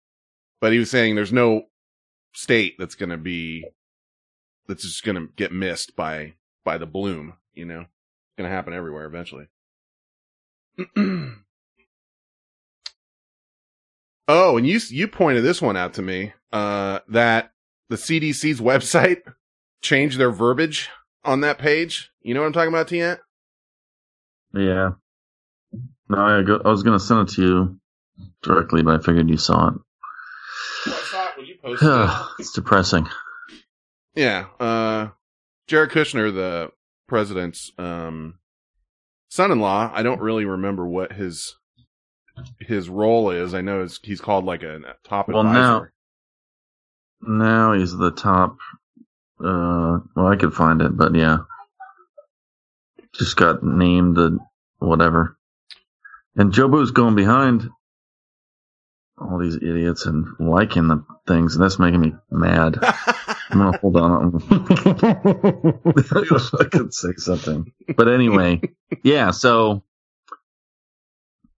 [0.61, 1.67] But he was saying there's no
[2.33, 3.65] state that's going to be
[4.67, 8.55] that's just going to get missed by by the bloom you know it's going to
[8.55, 9.47] happen everywhere eventually
[14.27, 17.53] oh and you you pointed this one out to me uh that
[17.89, 19.21] the CDC's website
[19.81, 20.89] changed their verbiage
[21.23, 23.19] on that page you know what I'm talking about Tiant?
[24.53, 24.91] Yeah.
[26.09, 27.79] No, I, go, I was gonna send it to you
[28.41, 29.73] directly, but I figured you saw it.
[30.87, 31.56] I saw it when you Host, uh,
[32.39, 33.07] it's depressing.
[34.15, 35.09] yeah, uh,
[35.67, 36.71] Jared Kushner, the
[37.07, 38.35] president's um,
[39.29, 39.91] son-in-law.
[39.93, 41.55] I don't really remember what his
[42.59, 43.53] his role is.
[43.53, 45.59] I know he's, he's called like a top Well, advisor.
[45.59, 45.87] now-
[47.21, 48.57] Now he's the top.
[49.39, 51.39] Uh, well, I could find it, but yeah,
[53.13, 54.37] just got named the
[54.79, 55.37] whatever.
[56.35, 57.69] And Jobu's going behind
[59.17, 62.77] all these idiots and liking the things, and that's making me mad.
[63.49, 64.43] I'm gonna hold on.
[66.59, 68.61] I could say something, but anyway,
[69.03, 69.31] yeah.
[69.31, 69.83] So,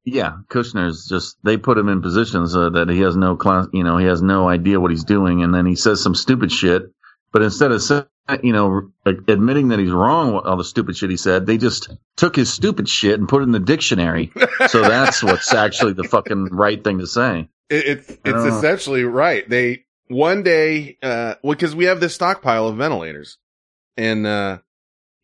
[0.06, 3.84] yeah, Kushner's just they put him in positions uh, that he has no class, you
[3.84, 6.84] know, he has no idea what he's doing, and then he says some stupid shit.
[7.32, 7.82] But instead of
[8.44, 11.90] you know admitting that he's wrong with all the stupid shit he said, they just
[12.18, 14.32] took his stupid shit and put it in the dictionary.
[14.68, 17.50] so that's what's actually the fucking right thing to say.
[17.70, 18.58] It, it's it's Uh.
[18.58, 19.48] essentially right.
[19.48, 23.38] They one day, uh, well, because we have this stockpile of ventilators,
[23.96, 24.58] and uh,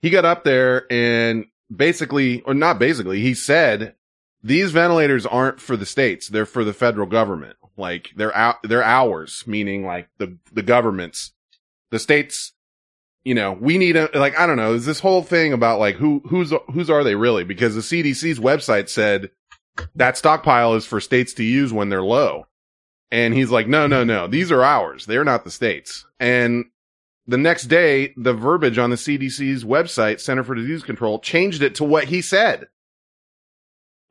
[0.01, 3.95] he got up there and basically, or not basically, he said
[4.43, 7.57] these ventilators aren't for the states; they're for the federal government.
[7.77, 11.31] Like they're out, they're ours, meaning like the the governments,
[11.91, 12.53] the states.
[13.23, 14.73] You know, we need a like I don't know.
[14.73, 17.43] Is this whole thing about like who who's whose are they really?
[17.43, 19.31] Because the CDC's website said
[19.95, 22.45] that stockpile is for states to use when they're low.
[23.11, 25.05] And he's like, no, no, no, these are ours.
[25.05, 26.05] They're not the states.
[26.19, 26.65] And
[27.27, 31.75] the next day, the verbiage on the CDC's website, Center for Disease Control, changed it
[31.75, 32.67] to what he said.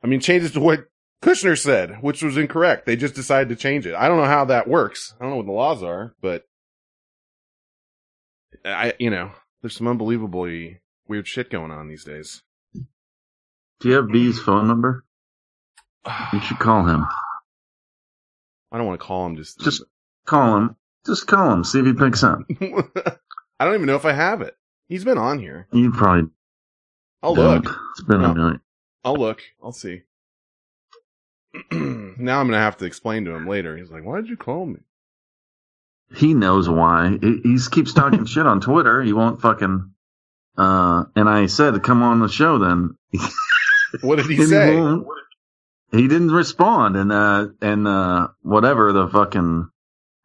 [0.03, 0.85] I mean, changed it to what
[1.21, 2.85] Kushner said, which was incorrect.
[2.85, 3.95] They just decided to change it.
[3.95, 5.13] I don't know how that works.
[5.19, 6.43] I don't know what the laws are, but
[8.63, 12.41] I, you know, there's some unbelievably weird shit going on these days.
[12.73, 15.03] Do you have B's phone number?
[16.33, 17.05] You should call him.
[18.71, 19.83] I don't want to call him just, Just
[20.25, 20.75] call him.
[21.05, 21.63] Just call him.
[21.63, 22.39] See if he picks up.
[23.59, 24.55] I don't even know if I have it.
[24.87, 25.67] He's been on here.
[25.71, 26.29] You probably
[27.23, 27.63] I'll don't.
[27.65, 27.75] look.
[27.91, 28.31] It's been No.
[28.31, 28.61] a minute.
[29.03, 29.41] I'll look.
[29.63, 30.01] I'll see.
[31.71, 33.77] now I'm gonna have to explain to him later.
[33.77, 34.79] He's like, "Why did you call me?"
[36.15, 37.17] He knows why.
[37.21, 39.01] He, he keeps talking shit on Twitter.
[39.01, 39.91] He won't fucking.
[40.57, 42.97] Uh, and I said, "Come on the show, then."
[44.01, 44.75] What did he say?
[44.75, 45.07] won't.
[45.91, 49.69] He didn't respond, and uh, and uh, whatever the fucking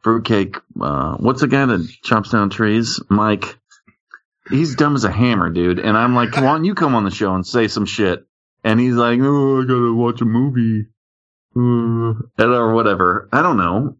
[0.00, 0.56] fruitcake.
[0.80, 3.00] Uh, what's the guy that chops down trees?
[3.08, 3.56] Mike.
[4.48, 5.78] He's dumb as a hammer, dude.
[5.78, 8.26] And I'm like, "Why don't you come on the show and say some shit?"
[8.64, 10.88] And he's like, "Oh, I gotta watch a movie,
[11.54, 13.96] uh, or whatever." I don't know.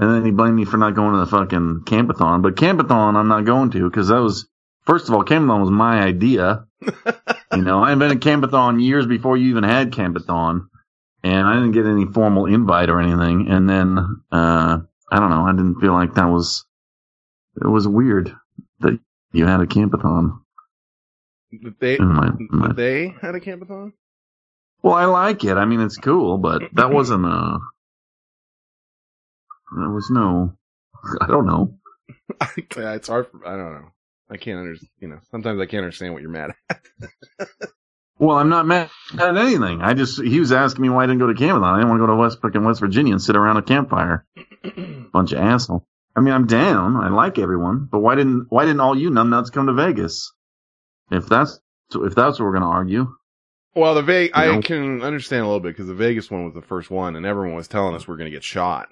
[0.00, 2.40] And then he blamed me for not going to the fucking campathon.
[2.40, 4.48] But campathon, I'm not going to because that was
[4.86, 6.64] first of all, campathon was my idea.
[7.52, 10.70] you know, I invented campathon years before you even had campathon,
[11.22, 13.48] and I didn't get any formal invite or anything.
[13.50, 13.98] And then
[14.32, 14.78] uh,
[15.12, 16.64] I don't know, I didn't feel like that was
[17.60, 18.34] it was weird
[18.80, 18.98] that
[19.32, 20.40] you had a campathon.
[21.78, 23.92] They my, my, they had a campathon.
[24.82, 25.56] well, I like it.
[25.56, 27.58] I mean, it's cool, but that wasn't a.
[29.76, 30.56] There was no.
[31.20, 31.74] I don't know.
[32.56, 33.26] it's hard.
[33.30, 33.88] For, I don't know.
[34.30, 34.90] I can't understand.
[35.00, 36.80] You know, sometimes I can't understand what you're mad at.
[38.18, 39.80] Well, I'm not mad at anything.
[39.80, 41.64] I just he was asking me why I didn't go to Campbell.
[41.64, 44.26] I didn't want to go to West fucking West Virginia and sit around a campfire.
[45.12, 45.86] Bunch of asshole.
[46.14, 46.98] I mean, I'm down.
[46.98, 50.34] I like everyone, but why didn't why didn't all you numbnuts come to Vegas?
[51.10, 51.60] If that's
[51.94, 53.06] if that's what we're gonna argue,
[53.74, 54.60] Well, the Vegas, I know?
[54.60, 57.56] can understand a little bit because the Vegas one was the first one, and everyone
[57.56, 58.88] was telling us we're going to get shot.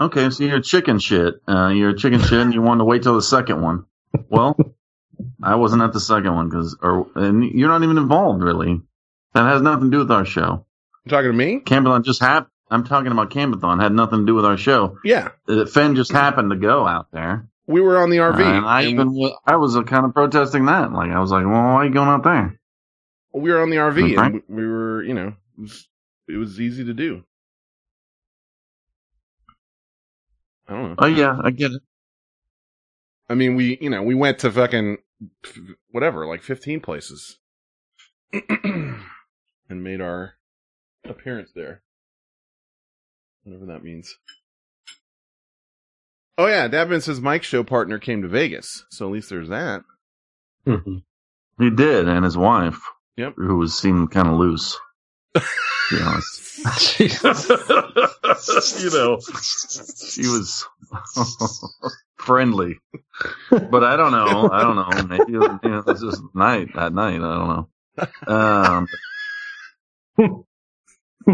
[0.00, 0.30] Okay.
[0.30, 1.34] So you're chicken shit.
[1.48, 3.84] Uh, you're chicken shit, and you wanted to wait till the second one.
[4.28, 4.56] Well,
[5.42, 8.80] I wasn't at the second one because, or and you're not even involved really.
[9.34, 10.66] That has nothing to do with our show.
[11.04, 11.60] You talking to me?
[11.60, 12.50] Campbellon just happened.
[12.70, 13.80] I'm talking about Campbellon.
[13.80, 14.96] Had nothing to do with our show.
[15.04, 17.48] Yeah, Uh, Fenn just happened to go out there.
[17.66, 18.40] we were on the RV.
[18.40, 20.92] and I and even I was uh, kind of protesting that.
[20.92, 22.60] Like I was like, well, why are you going out there?
[23.32, 25.88] we were on the RV, and we, we were, you know, it was,
[26.28, 27.22] it was easy to do.
[30.70, 30.94] I don't know.
[30.98, 31.82] Oh yeah, I get it.
[33.28, 34.98] I mean, we, you know, we went to fucking
[35.90, 37.38] whatever, like 15 places
[38.32, 39.02] and
[39.70, 40.34] made our
[41.04, 41.82] appearance there.
[43.42, 44.14] Whatever that means.
[46.38, 48.84] Oh yeah, Davin says Mike's show partner came to Vegas.
[48.90, 49.82] So at least there's that.
[50.66, 51.02] Mhm.
[51.58, 52.80] He did, and his wife.
[53.16, 53.34] Yep.
[53.36, 54.78] Who was seen kind of loose.
[55.34, 55.42] To
[55.90, 57.00] be honest.
[57.00, 59.18] you know,
[60.10, 60.66] she was
[62.16, 62.78] friendly,
[63.50, 64.50] but I don't know.
[64.50, 65.02] I don't know.
[65.04, 67.14] Maybe it was, you know, it was just night that night.
[67.14, 67.68] I don't know.
[68.26, 68.88] Um,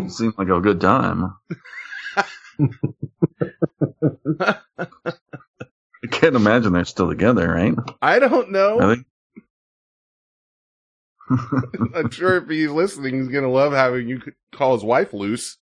[0.09, 1.35] seemed like a good time.
[6.05, 7.75] I can't imagine they're still together, right?
[8.01, 8.97] I don't know.
[11.95, 14.21] I'm sure if he's listening, he's gonna love having you
[14.53, 15.59] call his wife loose.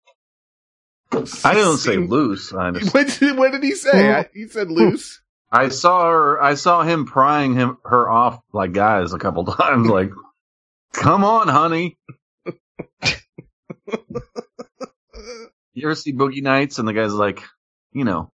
[1.12, 2.52] I didn't say loose.
[2.52, 2.74] What
[3.18, 4.12] did, what did he say?
[4.12, 5.20] I, he said loose.
[5.50, 6.42] I saw her.
[6.42, 9.88] I saw him prying him her off like guys a couple times.
[9.88, 10.10] Like,
[10.92, 11.98] come on, honey.
[15.74, 16.78] You ever see Boogie Nights?
[16.78, 17.42] And the guy's like,
[17.92, 18.30] you know,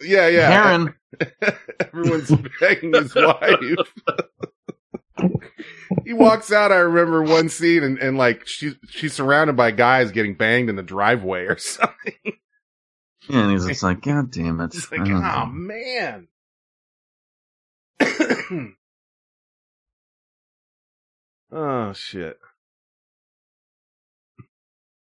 [0.00, 0.48] Yeah, yeah.
[0.50, 0.94] Karen.
[1.80, 2.30] Everyone's
[2.60, 3.58] begging his wife.
[6.04, 6.72] he walks out.
[6.72, 10.76] I remember one scene, and, and like she's she's surrounded by guys getting banged in
[10.76, 12.14] the driveway or something.
[12.24, 14.74] Yeah, and he's just like, God damn it.
[14.74, 15.46] It's like, oh know.
[15.46, 16.28] man.
[21.52, 22.38] oh shit.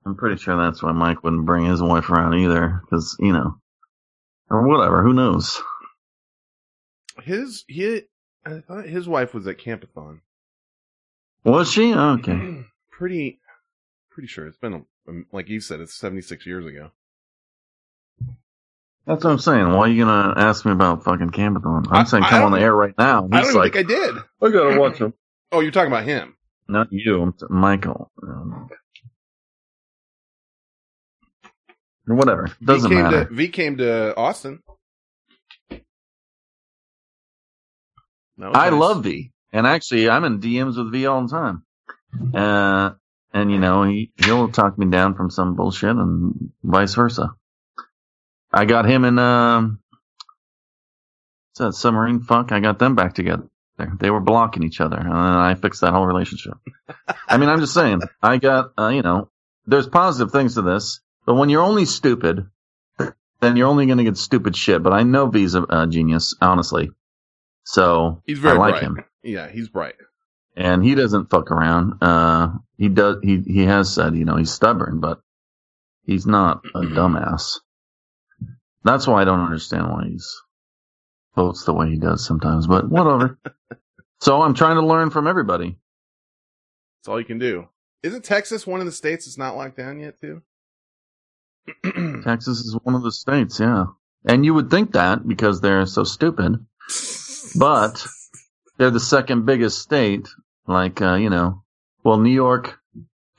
[0.06, 3.60] I'm pretty sure that's why Mike wouldn't bring his wife around either, because you know,
[4.50, 5.04] or whatever.
[5.04, 5.62] Who knows?
[7.24, 8.04] His he
[8.46, 10.22] I thought his wife was at Campathon.
[11.48, 12.66] Was she okay?
[12.92, 13.40] pretty
[14.12, 16.92] pretty sure it's been um, like you said it's 76 years ago.
[19.06, 19.72] That's what I'm saying.
[19.72, 21.86] Why are you gonna ask me about fucking Campathon?
[21.90, 23.30] I'm I- saying come on the air right now.
[23.32, 24.16] I don't even like, think I did.
[24.42, 25.14] I gotta watch him.
[25.50, 26.36] Oh, you're talking about him.
[26.68, 28.12] Not you, t- Michael.
[28.22, 28.68] Um,
[32.06, 32.52] whatever.
[32.62, 33.24] Doesn't v came matter.
[33.24, 34.62] To, v came to Austin.
[35.72, 35.80] I
[38.70, 38.74] nice.
[38.74, 41.64] love V, and actually, I'm in DMs with V all the time.
[42.32, 42.92] Uh,
[43.34, 47.32] and you know, he he'll talk me down from some bullshit, and vice versa.
[48.54, 49.80] I got him in um,
[51.50, 52.52] what's that submarine fuck?
[52.52, 53.48] I got them back together.
[54.00, 56.54] They were blocking each other, and I fixed that whole relationship.
[57.28, 59.32] I mean, I'm just saying, I got uh, you know,
[59.66, 62.46] there's positive things to this, but when you're only stupid,
[63.40, 64.84] then you're only going to get stupid shit.
[64.84, 66.92] But I know V's a, a genius, honestly.
[67.64, 68.84] So He's very I like bright.
[68.84, 69.96] him Yeah, he's bright.
[70.56, 71.96] and he doesn't fuck around.
[72.02, 73.18] Uh, he does.
[73.22, 75.20] He he has said, you know, he's stubborn, but
[76.04, 77.60] he's not a dumbass.
[78.84, 80.42] That's why I don't understand why he's
[81.36, 82.68] votes the way he does sometimes.
[82.68, 83.38] But whatever.
[84.22, 85.78] so I'm trying to learn from everybody.
[87.00, 87.68] That's all you can do.
[88.02, 90.42] Isn't Texas one of the states that's not locked down yet, too?
[92.24, 93.88] Texas is one of the states, yeah,
[94.26, 96.66] and you would think that because they're so stupid,
[97.60, 98.08] but
[98.78, 100.28] they're the second biggest state.
[100.68, 101.64] Like uh, you know,
[102.04, 102.80] well, New York,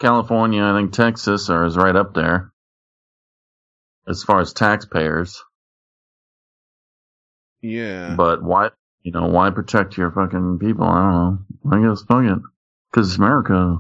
[0.00, 2.52] California, I think Texas are is right up there
[4.08, 5.42] as far as taxpayers.
[7.62, 8.14] yeah.
[8.16, 8.70] But why,
[9.02, 10.86] you know, why protect your fucking people?
[10.86, 11.88] I don't know.
[11.88, 12.38] I guess fuck it,
[12.90, 13.78] because it's America.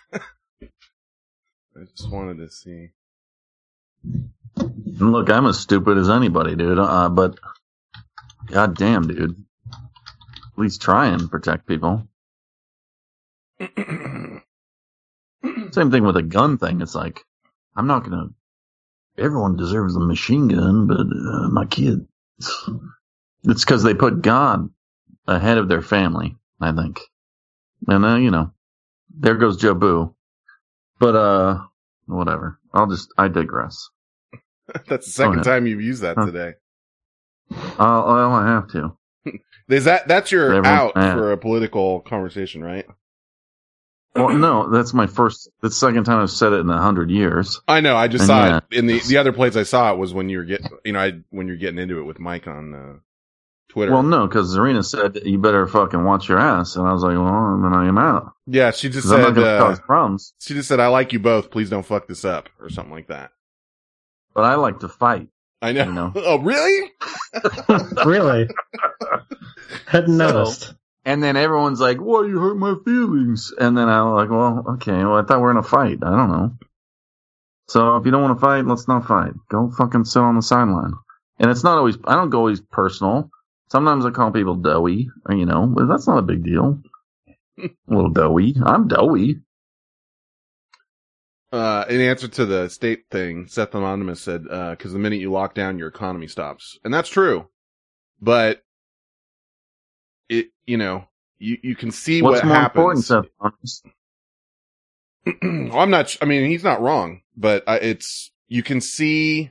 [0.14, 2.90] I just wanted to see.
[5.00, 6.78] And look, I'm as stupid as anybody, dude.
[6.78, 7.38] Uh, but
[8.48, 9.45] god damn, dude.
[10.56, 12.08] At least try and protect people.
[15.72, 16.80] Same thing with a gun thing.
[16.82, 17.24] It's like,
[17.76, 18.28] I'm not gonna.
[19.18, 22.06] Everyone deserves a machine gun, but uh, my kids.
[23.44, 24.70] It's because they put God
[25.28, 27.00] ahead of their family, I think.
[27.88, 28.52] And uh, you know,
[29.10, 30.14] there goes Joe Boo.
[31.00, 31.60] But uh,
[32.06, 32.58] whatever.
[32.74, 33.90] I'll just I digress.
[34.88, 36.22] That's the second time you've used that Huh.
[36.22, 36.54] today.
[37.78, 38.96] I'll, I'll have to.
[39.68, 42.86] Is that that's your out for a political conversation, right?
[44.14, 45.50] Well, no, that's my first.
[45.60, 47.60] That's the second time I've said it in a hundred years.
[47.68, 47.96] I know.
[47.96, 48.56] I just And saw yeah.
[48.70, 50.92] it in the the other place I saw it was when you were getting, you
[50.92, 52.92] know, I when you're getting into it with Mike on uh,
[53.68, 53.92] Twitter.
[53.92, 57.16] Well, no, because Zarina said you better fucking watch your ass, and I was like,
[57.16, 60.34] well, then I am out yeah, she just because I'm not said uh, cause problems.
[60.40, 61.50] she just said I like you both.
[61.50, 63.32] Please don't fuck this up or something like that.
[64.34, 65.28] But I like to fight.
[65.62, 65.84] I know.
[65.84, 66.12] You know.
[66.16, 66.90] oh, really?
[68.04, 68.48] really?
[69.86, 70.74] Hadn't So- noticed.
[71.04, 75.04] And then everyone's like, "Why you hurt my feelings?" And then I'm like, "Well, okay.
[75.04, 75.98] Well, I thought we were in a fight.
[76.02, 76.52] I don't know.
[77.68, 79.32] So if you don't want to fight, let's not fight.
[79.48, 80.94] Go fucking sit on the sideline."
[81.38, 81.96] And it's not always.
[82.04, 83.30] I don't go always personal.
[83.70, 86.82] Sometimes I call people doughy, or, you know, but that's not a big deal.
[87.58, 88.56] a little doughy.
[88.64, 89.42] I'm doughy.
[91.56, 95.32] Uh, in answer to the state thing, Seth Anonymous said, uh, cause the minute you
[95.32, 96.78] lock down, your economy stops.
[96.84, 97.48] And that's true.
[98.20, 98.62] But
[100.28, 103.82] it, you know, you, you can see What's what more important, happens.
[105.24, 105.34] Seth?
[105.42, 109.50] well, I'm not, I mean, he's not wrong, but uh, it's, you can see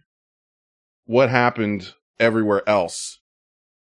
[1.06, 3.20] what happened everywhere else.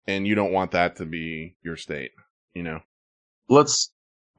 [0.08, 2.12] And you don't want that to be your state,
[2.54, 2.82] you know?
[3.50, 3.92] Let's,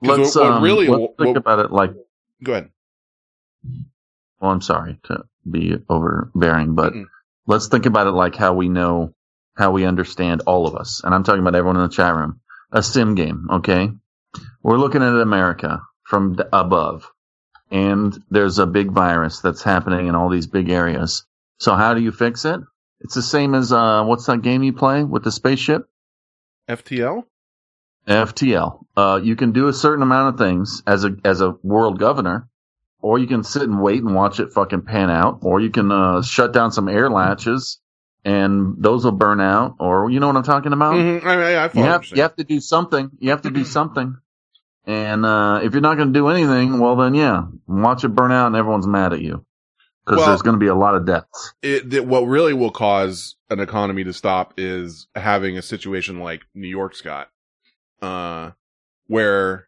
[0.03, 1.93] let's what- what um, really- let's think what- about it like.
[2.45, 2.71] Go ahead.
[4.41, 7.07] Well, I'm sorry to be overbearing, but Mm-mm.
[7.47, 9.15] let's think about it like how we know,
[9.57, 11.03] how we understand all of us.
[11.05, 12.41] And I'm talking about everyone in the chat room.
[12.73, 13.91] A sim game, okay?
[14.63, 17.11] We're looking at America from d- above,
[17.71, 21.25] and there's a big virus that's happening in all these big areas.
[21.59, 22.61] So how do you fix it?
[23.01, 25.89] It's the same as uh, what's that game you play with the spaceship?
[26.69, 27.25] FTL.
[28.09, 28.85] FTL.
[28.97, 32.49] Uh, you can do a certain amount of things as a as a world governor,
[33.03, 35.93] or you can sit and wait and watch it fucking pan out, or you can
[35.93, 37.79] uh, shut down some air latches
[38.25, 40.95] and those will burn out, or you know what I'm talking about.
[40.95, 43.11] Mhm, I, I, I You have you're have to do something.
[43.19, 44.17] You have to do something.
[44.87, 48.31] And uh, if you're not going to do anything, well then yeah, watch it burn
[48.33, 49.45] out, and everyone's mad at you
[50.05, 51.53] because Well- there's going to be a lot of deaths.
[51.63, 56.43] it, that what really will cause an economy to stop is having a situation like
[56.55, 57.29] New York's got,
[58.01, 58.51] uh,
[59.09, 59.67] where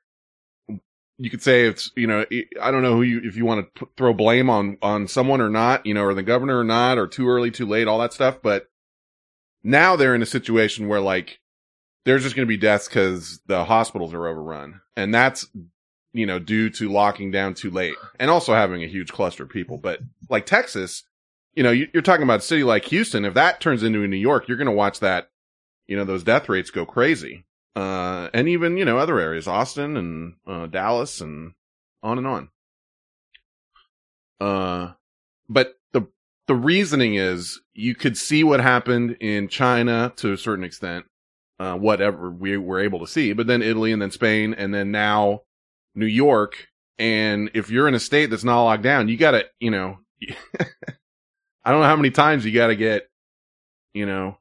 [1.19, 2.25] you could say it's, you know,
[2.61, 5.41] I don't know who you, if you want to p- throw blame on, on someone
[5.41, 8.01] or not, you know, or the governor or not, or too early, too late, all
[8.01, 8.39] that stuff.
[8.43, 8.69] But
[9.63, 11.39] now they're in a situation where like,
[12.05, 14.81] there's just going to be deaths because the hospitals are overrun.
[14.97, 15.47] And that's,
[16.13, 19.49] you know, due to locking down too late and also having a huge cluster of
[19.51, 19.79] people.
[19.79, 21.05] But like Texas,
[21.55, 23.25] you know, you- you're talking about a city like Houston.
[23.25, 25.31] If that turns into New York, you're going to watch that,
[25.87, 27.45] you know, those death rates go crazy.
[27.77, 31.55] Uh, and even, you know, other areas, Austin and, uh, Dallas and
[32.03, 32.49] on and on.
[34.41, 34.93] Uh,
[35.49, 36.07] but the,
[36.47, 41.07] the reasoning is you could see what happened in China to a certain extent,
[41.59, 44.93] uh, whatever we were able to see, but then Italy and then Spain and then
[44.93, 45.41] now
[45.95, 46.69] New York.
[46.99, 49.99] And if you're in a state that's not locked down, you gotta, you know,
[51.65, 53.09] I don't know how many times you got to get,
[53.95, 54.39] you know,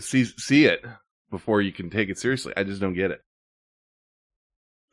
[0.00, 0.84] see see it
[1.32, 2.52] before you can take it seriously.
[2.56, 3.20] I just don't get it.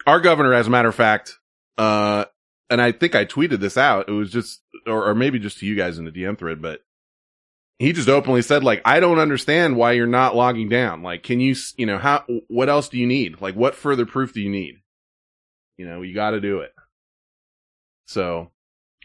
[0.07, 1.37] Our governor, as a matter of fact,
[1.77, 2.25] uh,
[2.71, 4.09] and I think I tweeted this out.
[4.09, 6.81] It was just, or, or maybe just to you guys in the DM thread, but
[7.77, 11.03] he just openly said, like, I don't understand why you're not logging down.
[11.03, 13.39] Like, can you, s- you know, how, what else do you need?
[13.41, 14.75] Like, what further proof do you need?
[15.77, 16.73] You know, you got to do it.
[18.07, 18.51] So,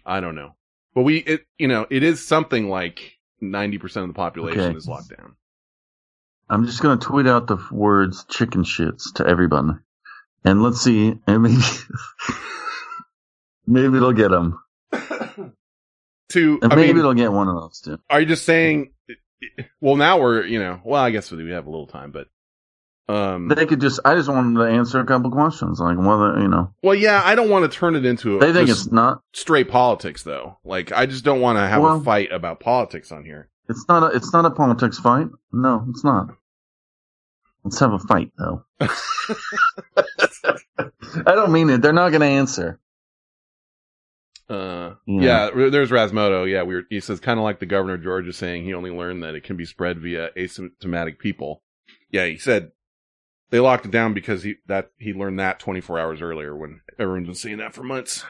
[0.06, 0.54] I don't know.
[0.94, 4.76] But we, it, you know, it is something like 90% of the population Okay.
[4.76, 5.36] is locked down.
[6.48, 9.80] I'm just going to tweet out the words chicken shits to everyone.
[10.44, 11.56] And let's see, and maybe,
[13.66, 14.60] maybe it'll get them.
[14.92, 17.98] to, And I maybe mean, it'll get one of those too.
[18.10, 18.92] are you just saying,
[19.80, 22.28] well, now we're, you know, well, I guess we have a little time, but,
[23.06, 26.48] um, They could just, I just wanted to answer a couple questions, like whether, you
[26.48, 29.70] know, well, yeah, I don't want to turn it into they think it's not, straight
[29.70, 30.58] politics though.
[30.64, 33.48] Like, I just don't want to have a fight about politics on here.
[33.68, 35.28] It's not a, it's not a politics fight.
[35.52, 36.28] No, it's not.
[37.64, 38.64] Let's have a fight though.
[41.26, 41.80] I don't mean it.
[41.82, 42.78] They're not going to answer.
[44.48, 45.48] Uh, Yeah.
[45.56, 46.50] yeah, there's Rasmodo.
[46.50, 48.90] Yeah, we were, he says kind of like the governor of Georgia saying he only
[48.90, 51.62] learned that it can be spread via asymptomatic people.
[52.10, 52.72] Yeah, he said
[53.50, 57.26] they locked it down because he that he learned that 24 hours earlier when everyone's
[57.26, 58.24] been saying that for months.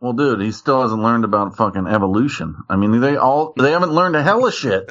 [0.00, 2.54] Well, dude, he still hasn't learned about fucking evolution.
[2.68, 4.90] I mean, they all they haven't learned a hell of shit,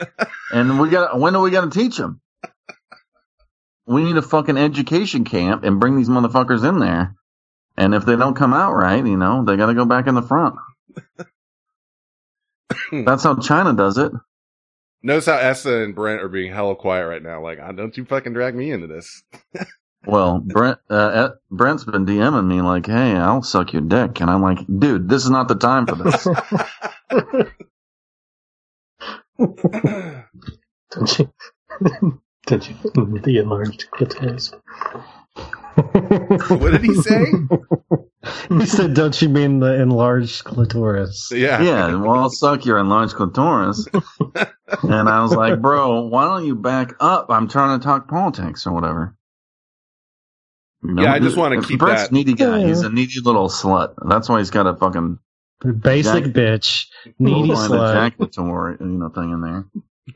[0.52, 2.22] and we got when are we going to teach them?
[3.86, 7.15] We need a fucking education camp and bring these motherfuckers in there.
[7.78, 10.15] And if they don't come out right, you know, they got to go back in
[10.15, 10.56] the front.
[12.91, 14.12] That's how China does it.
[15.04, 17.44] Notice how Essa and Brent are being hella quiet right now.
[17.44, 19.22] Like, "Ah, don't you fucking drag me into this.
[20.08, 24.30] Well, Brent uh, uh, Brent's been DMing me like, "Hey, I'll suck your dick," and
[24.30, 26.28] I'm like, "Dude, this is not the time for this."
[29.38, 31.34] Don't you?
[32.48, 32.76] Don't you?
[33.24, 34.54] The enlarged clitoris.
[35.74, 37.26] what did he say?
[38.50, 41.62] he said, "Don't you mean the enlarged clitoris?" Yeah.
[41.62, 43.88] yeah, well, I'll suck your enlarged clitoris.
[44.84, 47.28] and I was like, bro, why don't you back up?
[47.30, 49.18] I'm trying to talk politics or whatever.
[50.88, 52.65] You know, Yeah, I just wanna if keep Brett's that- a needy guy.
[52.67, 53.93] He's a needy little slut.
[54.08, 55.19] That's why he's got a fucking
[55.82, 56.86] Basic Jack- bitch,
[57.17, 57.89] needy bovine slut.
[57.91, 59.65] ejaculatory, you know, thing in there.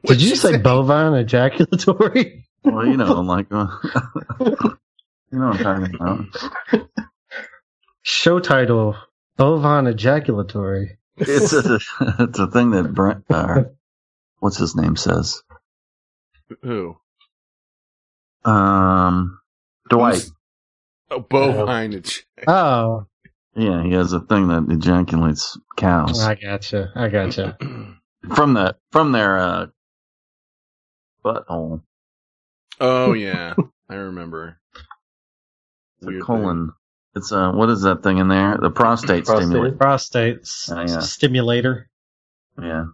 [0.05, 2.45] Did you say bovine ejaculatory?
[2.63, 3.67] Well, you know, like, uh,
[4.41, 6.89] you know what I'm talking about.
[8.01, 8.95] Show title:
[9.37, 10.97] Bovine ejaculatory.
[11.15, 11.79] It's a,
[12.19, 13.63] it's a thing that Brent, uh,
[14.39, 15.41] what's his name says.
[16.63, 16.97] Who?
[18.45, 19.39] Um,
[19.89, 20.29] Dwight.
[21.11, 21.91] Oh, bovine.
[21.93, 22.43] Yeah.
[22.47, 23.05] Oh.
[23.55, 26.23] Yeah, he has a thing that ejaculates cows.
[26.23, 26.91] Oh, I gotcha.
[26.95, 27.57] I gotcha.
[28.35, 29.67] from the from their uh,
[31.25, 31.81] butthole.
[32.79, 33.55] Oh yeah,
[33.89, 34.59] I remember.
[35.97, 36.67] It's Weird a colon.
[36.67, 36.73] Thing.
[37.15, 38.57] It's a what is that thing in there?
[38.61, 39.49] The prostate, prostate.
[39.49, 39.75] stimulator.
[39.75, 40.99] Prostate yeah.
[40.99, 41.89] stimulator.
[42.61, 42.85] Yeah.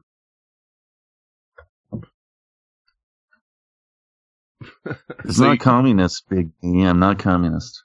[5.25, 6.83] it's not communist, Big D.
[6.83, 7.84] I'm not communist.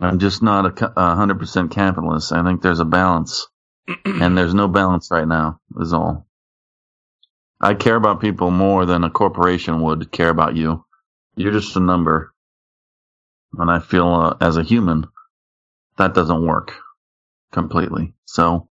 [0.00, 2.32] I'm just not a hundred percent capitalist.
[2.32, 3.46] I think there's a balance,
[4.04, 5.60] and there's no balance right now.
[5.80, 6.26] Is all.
[7.60, 10.84] I care about people more than a corporation would care about you.
[11.34, 12.32] You're just a number,
[13.58, 15.06] and I feel uh, as a human
[15.96, 16.74] that doesn't work
[17.52, 18.14] completely.
[18.24, 18.68] So,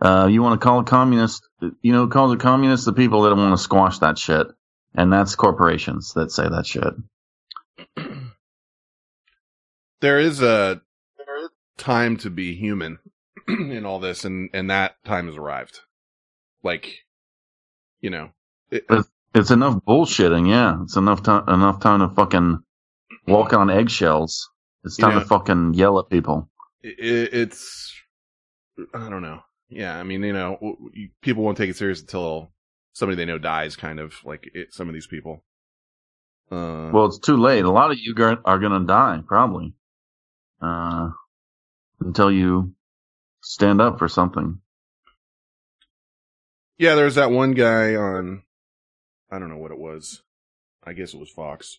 [0.00, 1.46] uh, you want to call a communist?
[1.60, 4.46] You know, call calls a communist the people that want to squash that shit.
[4.94, 6.94] And that's corporations that say that shit.
[10.02, 10.82] there is a
[11.78, 12.98] time to be human
[13.48, 15.80] in all this, and and that time has arrived.
[16.62, 16.98] Like,
[18.00, 18.30] you know,
[18.70, 18.84] it,
[19.34, 20.82] It's enough bullshitting, yeah.
[20.82, 22.58] It's enough time enough time to fucking
[23.26, 24.50] walk on eggshells.
[24.84, 26.50] It's time You know- to fucking yell at people.
[26.82, 27.92] it, it's
[28.94, 29.40] I don't know.
[29.68, 30.76] Yeah, I mean, you know,
[31.22, 32.52] people won't take it serious until
[32.92, 33.74] somebody they know dies.
[33.74, 35.44] Kind of like it, some of these people.
[36.50, 37.64] Uh, Well, it's too late.
[37.64, 39.74] A lot of you are gonna die, probably.
[40.62, 41.10] Uh,
[42.00, 42.72] until you
[43.42, 44.60] stand up for something.
[46.78, 48.42] yeah, there's that one guy on,
[49.30, 50.22] I don't know what it was.
[50.84, 51.78] I guess it was Fox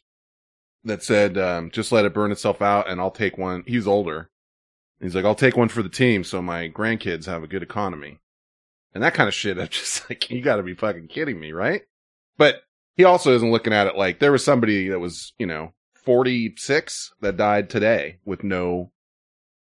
[0.86, 3.64] that said, um, just let it burn itself out and I'll take one.
[3.66, 4.30] He's older.
[5.02, 8.20] He's like, I'll take one for the team so my grandkids have a good economy.
[8.94, 11.84] And that kind of shit, I'm just like, you gotta be fucking kidding me, right?
[12.38, 12.64] But
[12.96, 15.74] he also isn't looking at it like there was somebody that was, you know,
[16.06, 18.92] 46 that died today with no,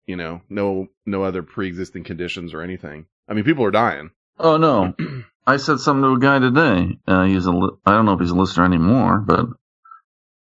[0.06, 3.06] you know, no, no other pre-existing conditions or anything.
[3.28, 4.12] I mean, people are dying.
[4.40, 4.94] Oh no.
[5.48, 6.98] I said something to a guy today.
[7.06, 9.46] Uh, he's a, li- I don't know if he's a listener anymore, but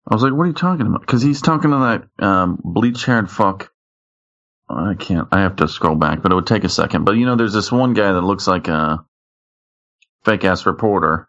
[0.08, 1.06] I was like, what are you talking about?
[1.08, 1.78] Cause he's talking to
[2.20, 3.72] that, um, bleach haired fuck.
[4.70, 7.06] I can't, I have to scroll back, but it would take a second.
[7.06, 9.06] But you know, there's this one guy that looks like a
[10.26, 11.29] fake ass reporter.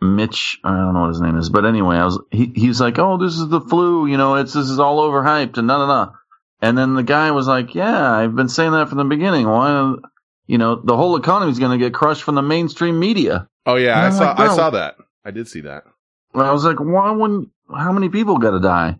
[0.00, 2.98] Mitch, I don't know what his name is, but anyway, I was, he, he's like,
[2.98, 5.86] oh, this is the flu, you know, it's, this is all overhyped and no, no,
[5.86, 6.12] no.
[6.60, 9.46] And then the guy was like, yeah, I've been saying that from the beginning.
[9.46, 9.94] Why,
[10.46, 13.48] you know, the whole economy is going to get crushed from the mainstream media.
[13.66, 14.96] Oh yeah, I saw, like, I saw that.
[15.24, 15.84] I did see that.
[16.34, 18.98] I was like, why wouldn't, how many people got to die?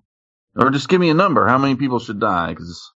[0.57, 1.47] Or just give me a number.
[1.47, 2.55] How many people should die?
[2.55, 2.93] Cause,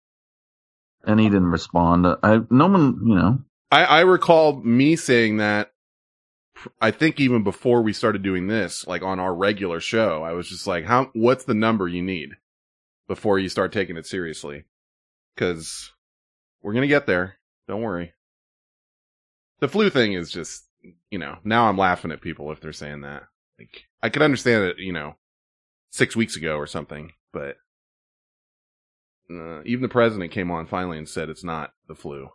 [1.04, 2.06] and he didn't respond.
[2.22, 3.38] I, no one, you know,
[3.70, 5.72] I, I recall me saying that.
[6.80, 10.48] I think even before we started doing this, like on our regular show, I was
[10.48, 11.10] just like, "How?
[11.12, 12.36] What's the number you need
[13.06, 14.64] before you start taking it seriously?"
[15.34, 15.92] Because
[16.62, 17.38] we're gonna get there.
[17.66, 18.14] Don't worry.
[19.60, 20.64] The flu thing is just,
[21.10, 23.24] you know, now I'm laughing at people if they're saying that.
[23.58, 25.16] Like, I could understand it, you know,
[25.90, 27.56] six weeks ago or something, but
[29.30, 32.30] uh, even the president came on finally and said it's not the flu.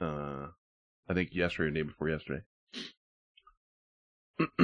[0.00, 0.48] Uh,
[1.08, 2.42] I think yesterday or day before yesterday.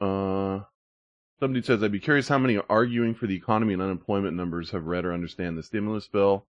[0.00, 0.60] uh,
[1.38, 4.86] somebody says, I'd be curious how many arguing for the economy and unemployment numbers have
[4.86, 6.46] read or understand the stimulus bill.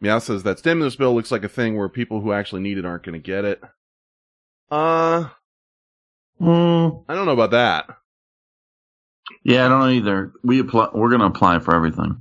[0.00, 2.84] Meow says that stimulus bill looks like a thing where people who actually need it
[2.84, 3.62] aren't going to get it.
[4.70, 5.28] Uh,
[6.40, 7.86] Mm, I don't know about that.
[9.44, 10.32] yeah, I don't know either.
[10.42, 12.20] We apply, we're going to apply for everything.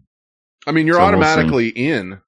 [0.67, 2.21] I mean, you're So we'll automatically in,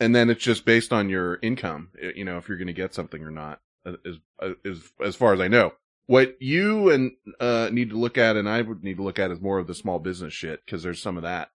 [0.00, 1.90] and then it's just based on your income.
[2.16, 3.60] You know, if you're going to get something or not.
[3.86, 4.18] uh, As
[4.64, 5.74] as as far as I know,
[6.06, 9.30] what you and uh need to look at, and I would need to look at,
[9.32, 11.50] is more of the small business shit because there's some of that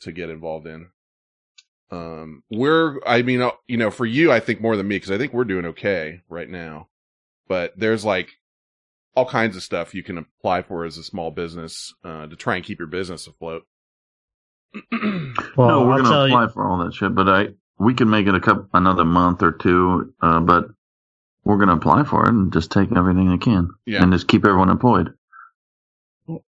[0.00, 0.90] to get involved in.
[1.90, 5.10] Um, we're, I mean, uh, you know, for you, I think more than me because
[5.12, 6.88] I think we're doing okay right now.
[7.48, 8.30] But there's like
[9.16, 12.56] all kinds of stuff you can apply for as a small business uh, to try
[12.56, 13.64] and keep your business afloat.
[15.56, 16.48] well, no, we're I'll going to apply you.
[16.48, 17.48] for all that shit, but I,
[17.78, 20.66] we can make it a couple, another month or two, uh, but
[21.44, 24.02] we're going to apply for it and just take everything they can Yeah.
[24.02, 25.14] and just keep everyone employed.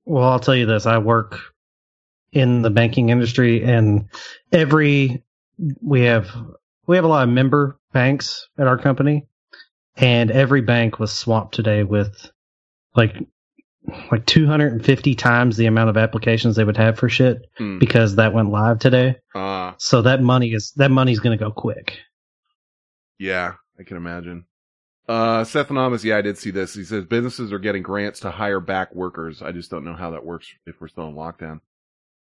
[0.05, 1.39] Well, I'll tell you this: I work
[2.33, 4.09] in the banking industry, and
[4.51, 5.23] every
[5.81, 6.29] we have
[6.85, 9.25] we have a lot of member banks at our company,
[9.95, 12.29] and every bank was swamped today with
[12.95, 13.15] like
[14.11, 17.79] like 250 times the amount of applications they would have for shit Hmm.
[17.79, 19.15] because that went live today.
[19.33, 21.97] Uh, So that money is that money's going to go quick.
[23.17, 24.45] yeah, I can imagine.
[25.07, 26.73] Uh, Seth Anonymous, yeah, I did see this.
[26.75, 29.41] He says businesses are getting grants to hire back workers.
[29.41, 31.61] I just don't know how that works if we're still in lockdown.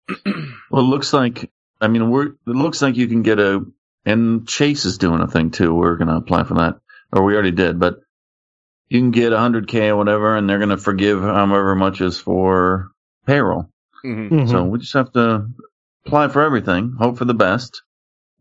[0.69, 3.65] Well, it looks like, I mean, we're, it looks like you can get a,
[4.05, 5.73] and Chase is doing a thing too.
[5.73, 6.75] We're going to apply for that,
[7.11, 7.99] or we already did, but
[8.91, 12.91] you can get 100K or whatever, and they're going to forgive however much is for
[13.25, 13.69] payroll.
[14.03, 14.49] hmm Mhm.
[14.49, 15.47] So we just have to
[16.05, 17.83] apply for everything, hope for the best.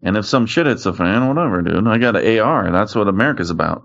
[0.02, 1.86] And if some shit hits the fan, whatever, dude.
[1.86, 2.72] I got an AR.
[2.72, 3.82] That's what America's about.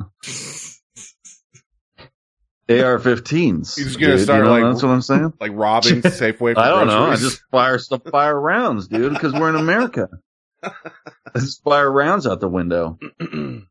[2.68, 3.76] AR-15s.
[3.76, 5.34] He's just gonna dude, start, you know, like- That's what I'm saying.
[5.40, 6.56] Like robbing Safeway.
[6.56, 7.06] For I don't know.
[7.12, 10.10] I just fire stuff, fire rounds, dude, because we're in America.
[10.64, 10.72] I
[11.36, 12.98] just fire rounds out the window.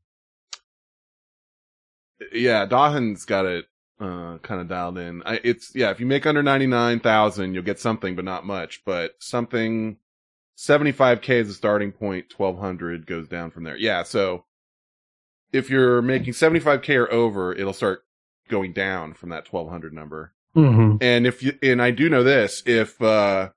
[2.33, 3.67] yeah, Dawson's got it
[4.01, 5.23] uh, kind of dialed in.
[5.25, 8.47] I, it's yeah, if you make under ninety nine thousand, you'll get something, but not
[8.47, 8.83] much.
[8.85, 9.99] But something
[10.57, 12.31] seventy five k is the starting point.
[12.31, 13.77] Twelve hundred goes down from there.
[13.77, 14.45] Yeah, so
[15.53, 18.05] if you're making seventy five k or over, it'll start
[18.49, 20.35] going down from that twelve hundred number.
[20.55, 23.51] hmm And if you, and I do know this, if, uh,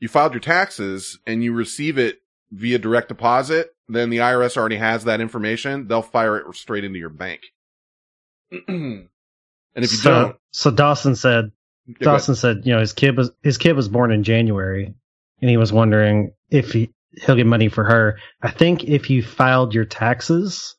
[0.00, 4.76] you filed your taxes and you receive it via direct deposit, then the IRS already
[4.76, 5.86] has that information.
[5.86, 7.40] They'll fire it straight into your bank.
[8.68, 9.08] and
[9.74, 11.52] if you so, don't, so Dawson said
[11.86, 11.94] Yeah.
[12.00, 14.94] Dawson said, you know, his kid was his kid was born in January,
[15.40, 16.92] and he was wondering if he
[17.24, 18.18] he'll get money for her.
[18.40, 20.76] I think if you filed your taxes,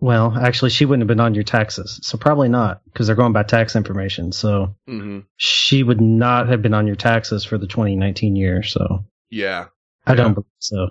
[0.00, 3.32] well, actually, she wouldn't have been on your taxes, so probably not because they're going
[3.32, 4.32] by tax information.
[4.32, 5.24] So Mhm.
[5.36, 8.62] she would not have been on your taxes for the 2019 year.
[8.62, 9.66] So yeah,
[10.06, 10.16] I Yeah.
[10.16, 10.90] don't believe so.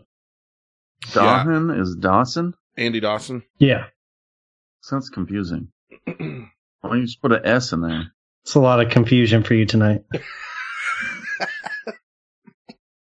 [1.07, 1.13] Yeah.
[1.43, 2.53] Dawson is Dawson?
[2.77, 3.43] Andy Dawson.
[3.59, 3.85] Yeah,
[4.83, 5.69] Sounds confusing.
[6.05, 6.15] Why
[6.83, 8.11] don't you just put an S in there?
[8.43, 10.03] it's a lot of confusion for you tonight.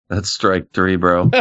[0.08, 1.32] That's strike three, bro.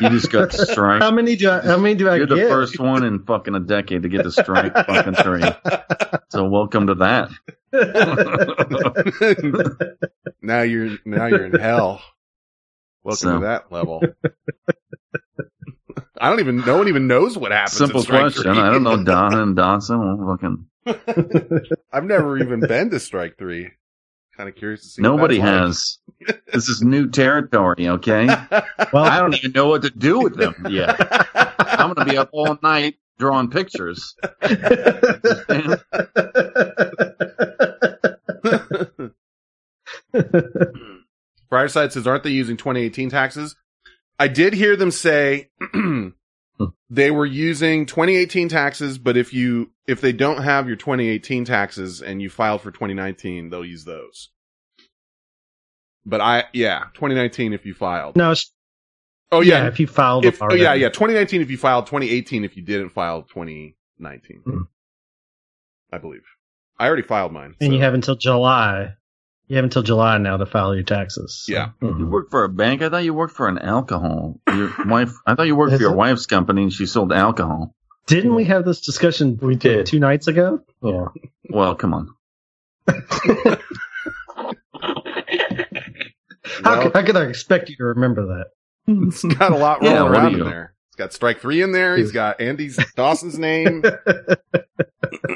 [0.00, 1.00] You just got strike.
[1.02, 1.60] How many do I?
[1.60, 2.34] How many do I You're get?
[2.36, 5.44] the first one in fucking a decade to get to strike fucking three.
[6.30, 7.28] So welcome to that.
[10.42, 12.02] now you're, now you're in hell.
[13.04, 13.34] Welcome So.
[13.34, 14.02] to that level.
[16.20, 17.76] I don't even, no one even knows what happens.
[17.76, 18.42] Simple in strike question.
[18.44, 18.58] three.
[18.58, 20.26] I don't know Don and Dawson.
[20.26, 20.66] Fucking
[21.92, 23.70] I've never even been to strike three.
[24.36, 25.02] Kind of curious to see.
[25.02, 25.98] nobody that's
[26.28, 26.36] has.
[26.52, 27.88] This is new territory.
[27.88, 28.26] Okay.
[28.26, 30.96] well, I don't even know what to do with them yet.
[31.58, 34.14] I'm gonna be up all night drawing pictures.
[41.50, 43.56] Fireside says, aren't they using 2018 taxes?
[44.18, 45.50] I did hear them say
[46.90, 52.00] they were using 2018 taxes, but if you, if they don't have your 2018 taxes
[52.02, 54.30] and you filed for 2019, they'll use those.
[56.04, 58.16] But I, yeah, 2019 if you filed.
[58.16, 58.52] no, it's-
[59.32, 59.66] Oh yeah, yeah.
[59.66, 60.88] if you filed, If, oh yeah, yeah.
[60.88, 64.40] 2019 if you filed, 2018 if you didn't file 2019.
[64.44, 64.62] Hmm.
[65.92, 66.22] I believe.
[66.78, 67.56] I already filed mine.
[67.60, 68.94] and so- you have until July.
[69.48, 71.44] You have until July now to file your taxes.
[71.44, 71.68] so- Yeah.
[71.80, 72.10] You mm-hmm.
[72.10, 72.82] work for a bank?
[72.82, 74.40] I thought you worked for an alcohol.
[74.48, 75.12] Your wife.
[75.26, 75.96] I thought you worked Is for your it?
[75.96, 77.74] wife's company and she sold alcohol.
[78.06, 79.86] Didn't we have this discussion We did.
[79.86, 80.60] two nights ago?
[80.82, 81.06] Yeah.
[81.50, 82.08] Well, come on.
[86.62, 88.46] How, Well- could, how could I expect you to remember that?
[88.88, 90.74] It's got a lot Yeah, rolling what around in there.
[90.96, 91.94] It's got strike three in there.
[91.98, 93.82] He's got Andy's Dawson's name.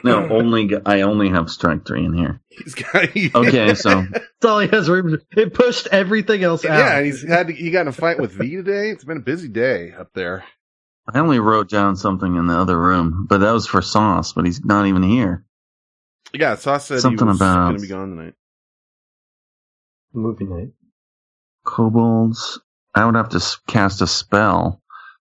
[0.03, 2.41] No, only I only have strike three in here.
[2.49, 2.95] He's got
[3.35, 4.89] Okay, so That's all he has.
[4.89, 6.79] room to- It pushed everything else out.
[6.79, 8.91] yeah, and he's had to, he got in a fight with V today.
[8.91, 10.45] It's been a busy day up there.
[11.13, 14.33] I only wrote down something in the other room, but that was for Sauce.
[14.33, 15.45] But he's not even here.
[16.33, 18.35] Yeah, Sauce said Something he was about- going to be gone tonight.
[20.15, 20.71] Movie night.
[21.65, 22.61] Kobolds.
[22.95, 24.81] I would have to cast a spell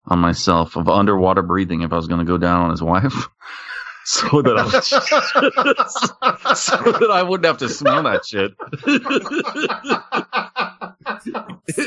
[0.07, 3.13] on myself of underwater breathing if I was going to go down on his wife,
[4.05, 4.69] so that I
[6.53, 8.53] so that I wouldn't have to smell that shit.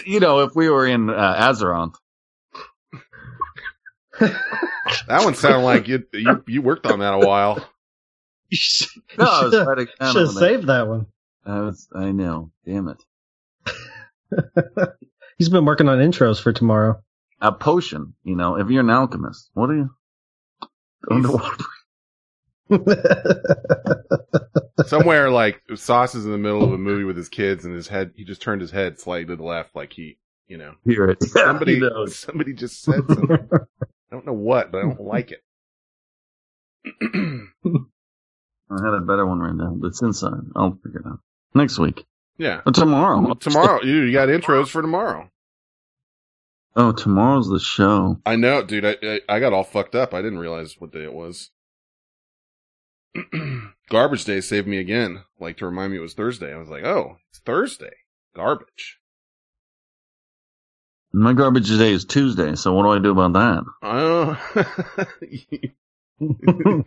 [0.07, 1.95] you know, if we were in uh, Azeroth.
[4.19, 7.57] That one sounded like you, you you worked on that a while.
[8.49, 11.07] You should No, I was have writing down on saved that one.
[11.47, 11.89] I was.
[11.95, 12.51] I know.
[12.67, 13.03] Damn it.
[15.39, 17.01] He's been working on intros for tomorrow.
[17.41, 18.15] A potion.
[18.23, 19.91] You know, if you're an alchemist, what are you?
[21.11, 21.65] Underwater.
[24.87, 27.89] Somewhere like Sauce is in the middle of a movie with his kids, and his
[27.89, 31.11] head he just turned his head slightly to the left, like he, you know, Hear
[31.11, 31.23] it.
[31.25, 33.31] somebody He somebody just said something.
[33.53, 33.59] I
[34.11, 35.43] don't know what, but I don't like it.
[38.71, 40.43] I had a better one right now, but it's inside.
[40.55, 41.19] I'll figure it out
[41.55, 42.05] next week
[42.41, 42.63] yeah.
[42.67, 43.21] or tomorrow.
[43.21, 45.30] Well, tomorrow, you, you got intros for tomorrow.
[46.77, 48.21] Oh, tomorrow's the show.
[48.25, 48.85] I know, dude.
[48.85, 50.15] I, I I got all fucked up.
[50.15, 51.51] I didn't realize what day it was.
[53.91, 55.25] Garbage day saved me again.
[55.41, 56.55] Like to remind me it was Thursday.
[56.55, 57.93] I was like, oh, it's Thursday.
[58.37, 58.99] Garbage.
[61.13, 63.65] My garbage day is Tuesday, so what do I do about that?
[63.83, 64.39] Oh.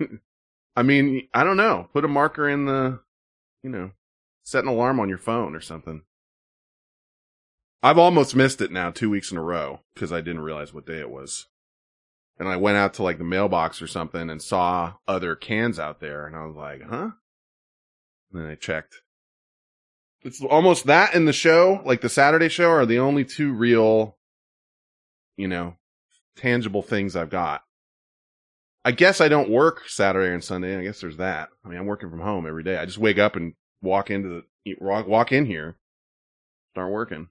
[0.77, 1.89] I mean, I don't know.
[1.91, 3.01] Put a marker in the,
[3.63, 3.91] you know,
[4.43, 6.03] set an alarm on your phone or something.
[7.85, 10.85] I've almost missed it now two weeks in a row because I didn't realize what
[10.85, 11.47] day it was.
[12.39, 15.99] And I went out to like the mailbox or something and saw other cans out
[15.99, 17.11] there and I was like, huh?
[18.31, 19.01] And then I checked.
[20.21, 24.17] It's almost that and the show, like the Saturday show, are the only two real,
[25.35, 25.75] you know,
[26.37, 27.63] tangible things I've got.
[28.85, 30.77] I guess I don't work Saturday and Sunday.
[30.77, 31.49] I guess there's that.
[31.65, 32.77] I mean, I'm working from home every day.
[32.77, 35.75] I just wake up and walk into the walk in here,
[36.71, 37.27] start working.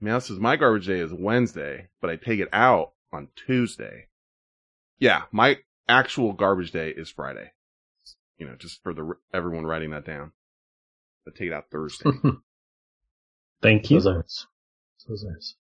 [0.00, 4.06] Meow says my garbage day is Wednesday, but I take it out on Tuesday.
[4.98, 7.52] Yeah, my actual garbage day is Friday.
[8.38, 10.32] You know, just for the everyone writing that down.
[11.24, 12.10] But take it out Thursday.
[13.62, 13.98] Thank you.
[13.98, 14.46] Those ours.
[15.08, 15.56] Those ours.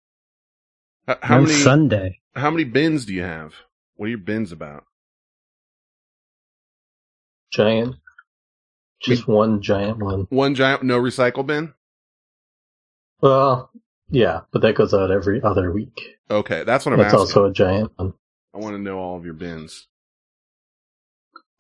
[1.10, 2.20] H- How On many Sunday?
[2.36, 3.54] how many bins do you have?
[3.96, 4.86] What are your bins about?
[7.52, 7.96] Giant.
[9.02, 10.28] Just one giant one.
[10.30, 11.74] One giant no recycle bin?
[13.22, 13.72] Well,
[14.10, 16.18] yeah, but that goes out every other week.
[16.30, 17.20] Okay, that's what I'm That's asking.
[17.20, 18.14] also a giant one.
[18.54, 19.88] I want to know all of your bins.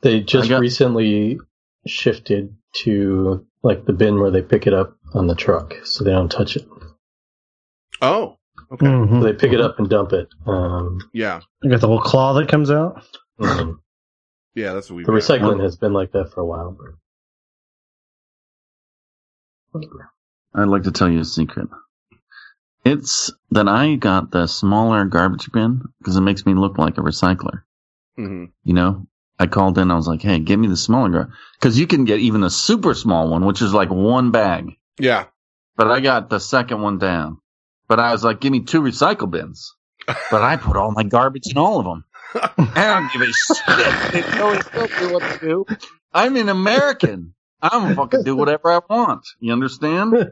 [0.02, 1.40] They just got- recently
[1.86, 6.12] shifted to like the bin where they pick it up on the truck, so they
[6.12, 6.68] don't touch it.
[8.02, 8.38] Oh,
[8.72, 8.86] okay.
[8.88, 9.20] Mhm.
[9.22, 10.28] So they pick it up and dump it.
[10.48, 13.04] Um, Yeah, You got the little claw that comes out.
[13.40, 13.78] and
[14.56, 15.04] yeah, that's what we.
[15.04, 16.76] the recycling has been like that for a while.
[19.74, 19.84] But
[20.54, 21.68] I'd like to tell you a secret.
[22.84, 27.02] It's that I got the smaller garbage bin because it makes me look like a
[27.02, 27.62] recycler.
[28.16, 29.08] hmm You know,
[29.40, 29.92] I called in.
[29.92, 32.50] I was like, "Hey, give me the smaller garbage," because you can get even the
[32.50, 34.72] super small one, which is like one bag.
[35.00, 35.26] Yeah,
[35.78, 37.38] But I got the second one down.
[37.88, 39.76] But I was like, "Give me two recycle bins."
[40.08, 42.04] But I put all my garbage in all of them.
[42.76, 44.14] I don't give a shit.
[44.14, 45.66] They know exactly what to do.
[46.14, 47.36] I'm an American.
[47.62, 49.28] I'm gonna fucking do whatever I want.
[49.40, 50.32] You understand?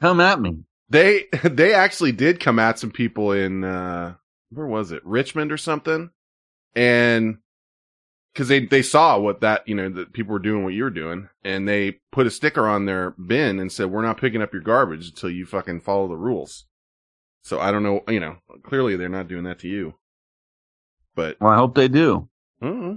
[0.00, 0.64] Come at me.
[0.90, 4.14] they they actually did come at some people in uh
[4.50, 6.10] where was it Richmond or something,
[6.74, 7.38] and
[8.34, 10.90] because they they saw what that you know that people were doing what you were
[10.90, 14.52] doing, and they put a sticker on their bin and said we're not picking up
[14.52, 16.66] your garbage until you fucking follow the rules.
[17.44, 19.94] So I don't know, you know, clearly they're not doing that to you,
[21.14, 22.28] but Well, I hope they do.
[22.60, 22.94] uh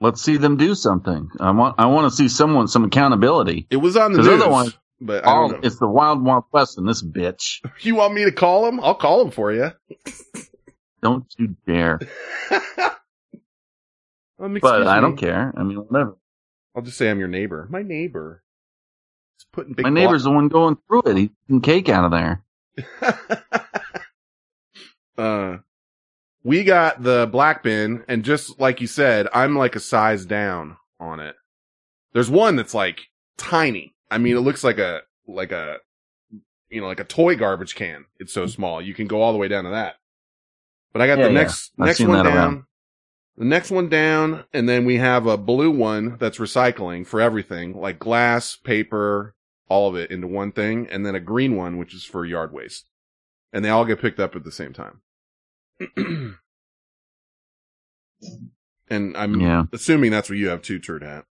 [0.00, 1.30] Let's see them do something.
[1.40, 1.76] I want.
[1.78, 3.66] I want to see someone some accountability.
[3.70, 4.28] it was on the news.
[4.42, 5.66] otherwise- but I All, don't know.
[5.66, 7.60] it's the wild, wild west in this bitch.
[7.80, 8.80] You want me to call him?
[8.80, 9.72] I'll call him for you.
[11.02, 11.98] Don't you dare.
[14.36, 15.52] Um, But I don't care.
[15.56, 16.16] I mean, whatever.
[16.74, 17.68] I'll just say I'm your neighbor.
[17.70, 18.42] My neighbor.
[19.36, 21.16] He's putting big My neighbor's the one going through it.
[21.16, 22.42] He's eating cake out of there.
[25.16, 25.58] uh,
[26.44, 30.76] we got the black bin, and just like you said, I'm like a size down
[31.00, 31.34] on it.
[32.12, 33.00] There's one that's like
[33.36, 33.94] tiny.
[34.10, 35.78] I mean, it looks like a like a
[36.68, 38.04] you know like a toy garbage can.
[38.18, 38.80] It's so small.
[38.82, 39.96] You can go all the way down to that.
[40.92, 42.36] But I got Yeah, the next I've next one down.
[42.36, 42.64] around.
[43.36, 47.80] The next one down, and then we have a blue one that's recycling for everything,
[47.80, 49.34] like glass, paper,
[49.68, 52.52] all of it into one thing, and then a green one which is for yard
[52.52, 52.88] waste.
[53.52, 55.00] And they all get picked up at the same time.
[58.88, 59.64] and I'm Yeah.
[59.72, 61.24] assuming that's what you have too, Turd Hat.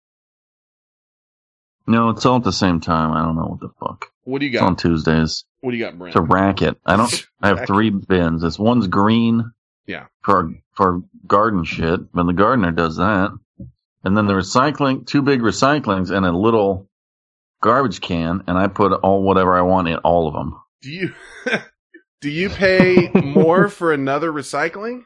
[1.86, 3.12] No, it's all at the same time.
[3.12, 4.06] I don't know what the fuck.
[4.24, 4.58] What do you got?
[4.58, 4.76] It's on?
[4.76, 5.44] Tuesdays.
[5.60, 6.14] What do you got, Brent?
[6.14, 6.78] It's a racket.
[6.86, 7.26] I don't.
[7.40, 8.42] I have three bins.
[8.42, 9.50] This one's green.
[9.86, 10.06] Yeah.
[10.22, 13.36] For for garden shit, but the gardener does that.
[14.04, 16.88] And then the recycling, two big recyclings and a little
[17.60, 20.60] garbage can, and I put all whatever I want in all of them.
[20.82, 21.14] Do you
[22.22, 25.02] do you pay more for another recycling?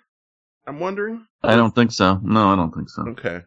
[0.66, 1.26] I'm wondering.
[1.42, 2.20] I don't think so.
[2.22, 3.02] No, I don't think so.
[3.08, 3.40] Okay,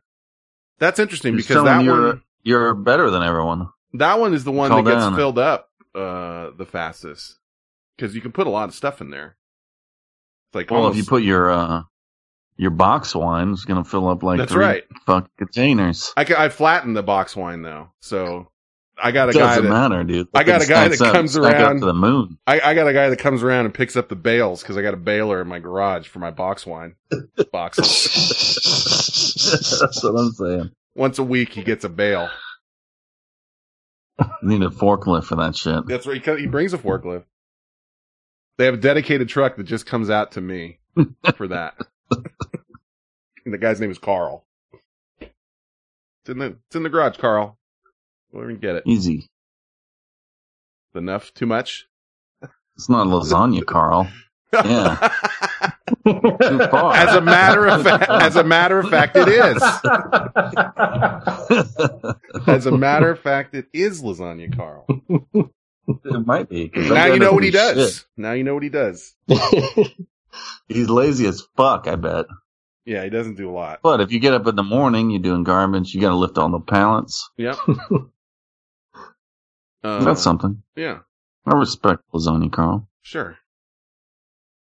[0.80, 3.70] that's interesting You're because that you're one you're better than everyone.
[3.94, 5.16] that one is the one Call that gets down.
[5.16, 7.38] filled up uh the fastest
[7.96, 9.36] because you can put a lot of stuff in there.
[10.50, 11.82] It's like Well, almost, if you put your uh
[12.58, 14.84] your box wine, it's gonna fill up like That's three right.
[15.06, 16.12] fuck containers.
[16.18, 18.50] I I flattened the box wine though, so
[19.02, 20.28] I got a guy Doesn't that matter, dude.
[20.34, 22.38] I got a guy that up- comes around- to the moon.
[22.46, 24.82] I, I got a guy that comes around and picks up the bales because I
[24.82, 26.96] got a baler in my garage for my box wine
[27.52, 27.86] boxes.
[29.82, 30.72] That's what I'm saying.
[30.96, 32.30] Once a week, he gets a bale.
[34.20, 35.86] You need a forklift for that shit.
[35.88, 36.24] That's right.
[36.24, 37.24] He, he brings a forklift.
[38.58, 40.80] They have a dedicated truck that just comes out to me
[41.36, 41.76] for that.
[42.12, 44.46] and the guy's name is Carl.
[45.22, 45.30] It's
[46.30, 47.58] in the it's in the garage, Carl.
[48.32, 48.84] Go over and get it.
[48.86, 49.30] Easy.
[50.96, 51.34] Enough?
[51.34, 51.88] Too much?
[52.76, 54.08] It's not lasagna, Carl.
[54.54, 54.96] Yeah.
[56.06, 56.96] Too far.
[56.96, 59.62] as a matter of fact, as a matter of fact, it is.
[62.48, 64.86] As a matter of fact, it is lasagna, Carl.
[65.88, 66.72] it might be.
[66.74, 67.96] Now you know what he does.
[67.98, 68.06] shit.
[68.18, 69.16] Now you know what he does.
[70.68, 72.26] He's lazy as fuck, I bet.
[72.86, 73.80] Yeah, he doesn't do a lot.
[73.84, 75.94] But if you get up in the morning, you're doing garbage.
[75.94, 77.30] You got to lift all the pallets.
[77.38, 77.58] Yep.
[79.84, 80.62] Uh, That's something.
[80.76, 81.00] Yeah,
[81.46, 82.88] I respect lasagna, Carl.
[83.02, 83.38] sure.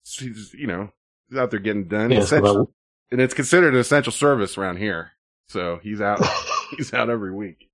[0.03, 0.91] So He's, you know,
[1.29, 2.11] he's out there getting done.
[2.11, 2.71] Yeah, Essential- about-
[3.11, 5.13] and it's considered an essential service around here.
[5.49, 6.21] So he's out.
[6.77, 7.69] he's out every week.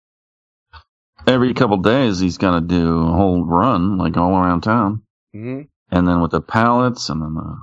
[1.27, 5.03] Every couple days, he's got to do a whole run, like all around town.
[5.33, 7.57] hmm And then with the pallets and then the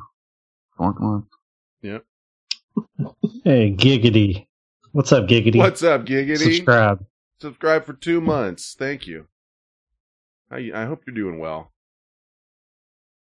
[0.80, 1.28] forklift.
[1.82, 2.06] Yep.
[3.44, 4.48] hey, Giggity.
[4.92, 5.58] What's up, Giggity?
[5.58, 6.38] What's up, Giggity?
[6.56, 7.06] Subscribe.
[7.42, 8.76] Subscribe for two months.
[8.78, 9.28] Thank you.
[10.52, 11.72] I I hope you're doing well.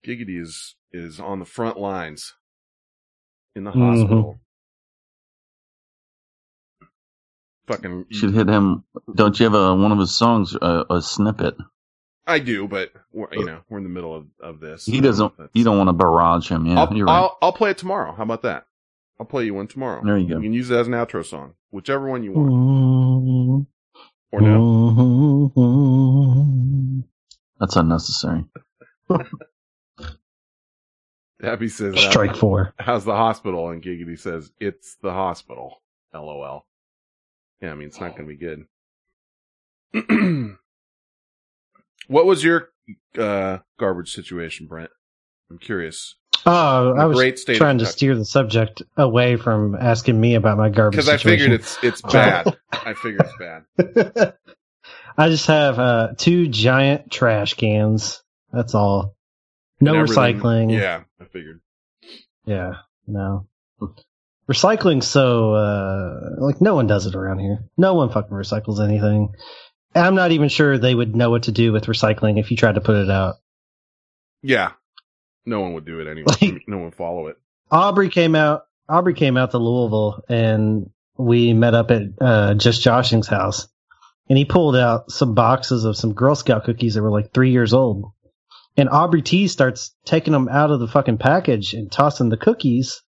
[0.06, 2.34] Giggity is is on the front lines
[3.56, 3.80] in the Mhm.
[4.00, 4.40] hospital.
[7.68, 8.84] Fucking, should hit him.
[9.16, 11.56] Don't you have a, one of his songs, a, a snippet?
[12.28, 14.86] I do, but we're, you know we're in the middle of, of this.
[14.86, 16.66] He doesn't, you don't want to barrage him.
[16.66, 17.16] Yeah, I'll, you're right.
[17.18, 18.14] I'll I'll play it tomorrow.
[18.14, 18.66] How about that?
[19.20, 20.02] I'll play you one tomorrow.
[20.04, 20.36] There you go.
[20.38, 23.62] You can use it as an outro song, whichever one you want, Mm-hmm.
[24.32, 25.52] or no.
[27.62, 28.44] That's unnecessary.
[31.42, 32.74] Happy says, uh, Strike four.
[32.80, 36.66] "How's the hospital?" And Giggity says, "It's the hospital." LOL.
[37.62, 38.66] Yeah, I mean it's not going to be good.
[42.08, 42.70] what was your
[43.16, 44.90] uh, garbage situation, Brent?
[45.52, 46.16] I'm curious.
[46.48, 50.58] Oh, I was Great state trying to steer the subject away from asking me about
[50.58, 51.18] my garbage situation.
[51.18, 52.58] Because I figured it's it's bad.
[52.72, 54.34] I figured it's bad.
[55.18, 58.22] I just have uh, two giant trash cans.
[58.52, 59.16] That's all.
[59.80, 60.72] No recycling.
[60.72, 61.62] Yeah, I figured.
[62.46, 62.74] Yeah.
[63.08, 63.48] No.
[64.50, 67.60] Recycling so uh like no one does it around here.
[67.78, 69.34] No one fucking recycles anything.
[69.96, 72.76] I'm not even sure they would know what to do with recycling if you tried
[72.76, 73.36] to put it out.
[74.42, 74.72] Yeah,
[75.46, 76.34] no one would do it anyway.
[76.42, 77.38] Like- no one would follow it.
[77.72, 78.66] Aubrey came out.
[78.90, 83.68] Aubrey came out to Louisville, and we met up at uh, just Joshing's house.
[84.32, 87.52] And he pulled out some boxes of some Girl Scout cookies that were like three
[87.52, 88.14] years old.
[88.78, 93.04] And Aubrey T starts taking them out of the fucking package and tossing the cookies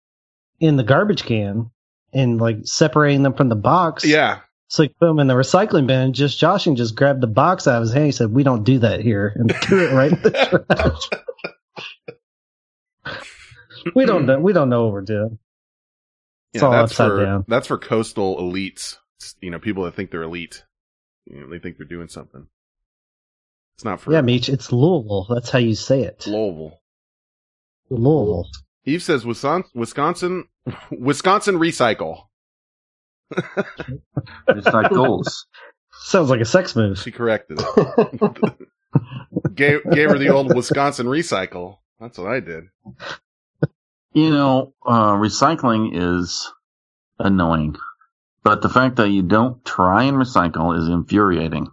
[0.59, 1.71] in the garbage can
[2.13, 4.05] and like separating them from the box.
[4.05, 6.13] Yeah, So he put them in the recycling bin.
[6.13, 8.07] Just Joshing just grabbed the box out of his hand.
[8.07, 11.13] He said, "We don't do that here," and threw it right in the
[13.07, 13.17] trash.
[13.95, 14.41] we don't know.
[14.41, 15.39] We don't know what we're doing.
[16.53, 17.45] It's yeah, all that's upside for down.
[17.47, 18.97] that's for coastal elites.
[19.41, 20.65] You know, people that think they're elite.
[21.27, 22.47] You know, they think they're doing something.
[23.75, 25.27] It's not for Yeah, Meech, it's Louisville.
[25.29, 26.27] That's how you say it.
[26.27, 26.81] Louisville.
[27.91, 28.49] Louisville.
[28.85, 30.45] Eve says Wisconsin, Wisconsin,
[30.91, 32.25] Wisconsin recycle.
[34.49, 35.47] It's like goals.
[36.05, 36.99] Sounds like a sex move.
[36.99, 38.69] She corrected it.
[39.55, 41.79] gave gave her the old Wisconsin recycle.
[42.01, 42.65] That's what I did.
[44.13, 46.53] You know, uh, recycling is
[47.19, 47.77] annoying,
[48.45, 51.69] but the fact that you don't try and recycle is infuriating.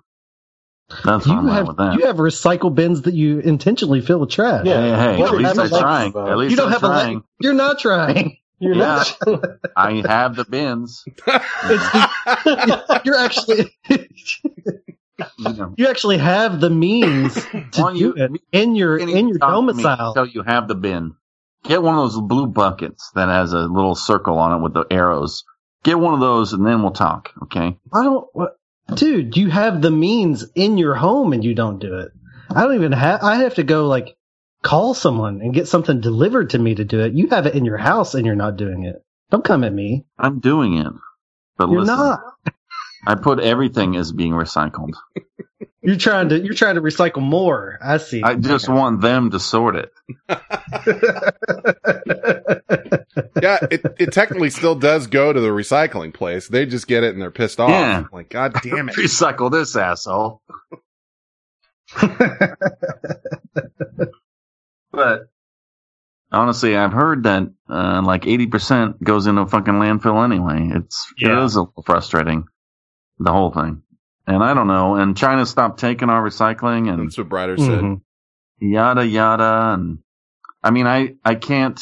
[1.05, 1.99] That's You what have with that.
[1.99, 4.65] you have recycle bins that you intentionally fill with trash.
[4.65, 4.95] Yeah.
[4.95, 6.15] hey, hey, at least you I'm trying.
[6.15, 7.13] At least You don't I'm have a trying.
[7.15, 7.23] leg.
[7.39, 8.37] You're not trying.
[8.59, 9.03] You're Yeah.
[9.25, 9.43] not.
[9.77, 11.05] I have the bins.
[13.05, 13.75] You're actually
[15.37, 19.27] You know, you actually have the means to Why do you- it in your in
[19.29, 20.07] your talk to me domicile.
[20.09, 21.15] until you have the bin.
[21.65, 24.85] Get one of those blue buckets that has a little circle on it with the
[24.89, 25.43] arrows.
[25.83, 27.31] Get one of those, and then we'll talk.
[27.43, 27.77] Okay?
[27.93, 28.57] I don't, what,
[28.93, 29.37] dude.
[29.37, 32.11] You have the means in your home, and you don't do it.
[32.49, 33.23] I don't even have.
[33.23, 34.15] I have to go like
[34.63, 37.13] call someone and get something delivered to me to do it.
[37.13, 38.97] You have it in your house, and you're not doing it.
[39.29, 40.05] Don't come at me.
[40.17, 40.91] I'm doing it,
[41.57, 42.19] but You're listen, not.
[43.05, 44.93] I put everything as being recycled.
[45.81, 46.39] You're trying to.
[46.39, 47.79] You're trying to recycle more.
[47.81, 48.21] I see.
[48.21, 49.91] I just want them to sort it.
[53.41, 56.47] yeah, it it technically still does go to the recycling place.
[56.49, 57.69] They just get it and they're pissed off.
[57.69, 58.03] Yeah.
[58.11, 58.95] Like, God damn it.
[58.97, 60.41] Recycle this asshole.
[64.91, 65.29] But
[66.31, 70.75] honestly, I've heard that uh, like eighty percent goes into a fucking landfill anyway.
[70.77, 71.39] It's Yeah.
[71.41, 72.45] it is a little frustrating,
[73.19, 73.83] the whole thing.
[74.29, 74.95] And I don't know.
[74.95, 77.81] And China stopped taking our recycling and That's what Brider said.
[77.81, 78.01] Mhm.
[78.59, 79.73] yada yada.
[79.73, 79.99] And
[80.63, 81.81] I mean, I I can't.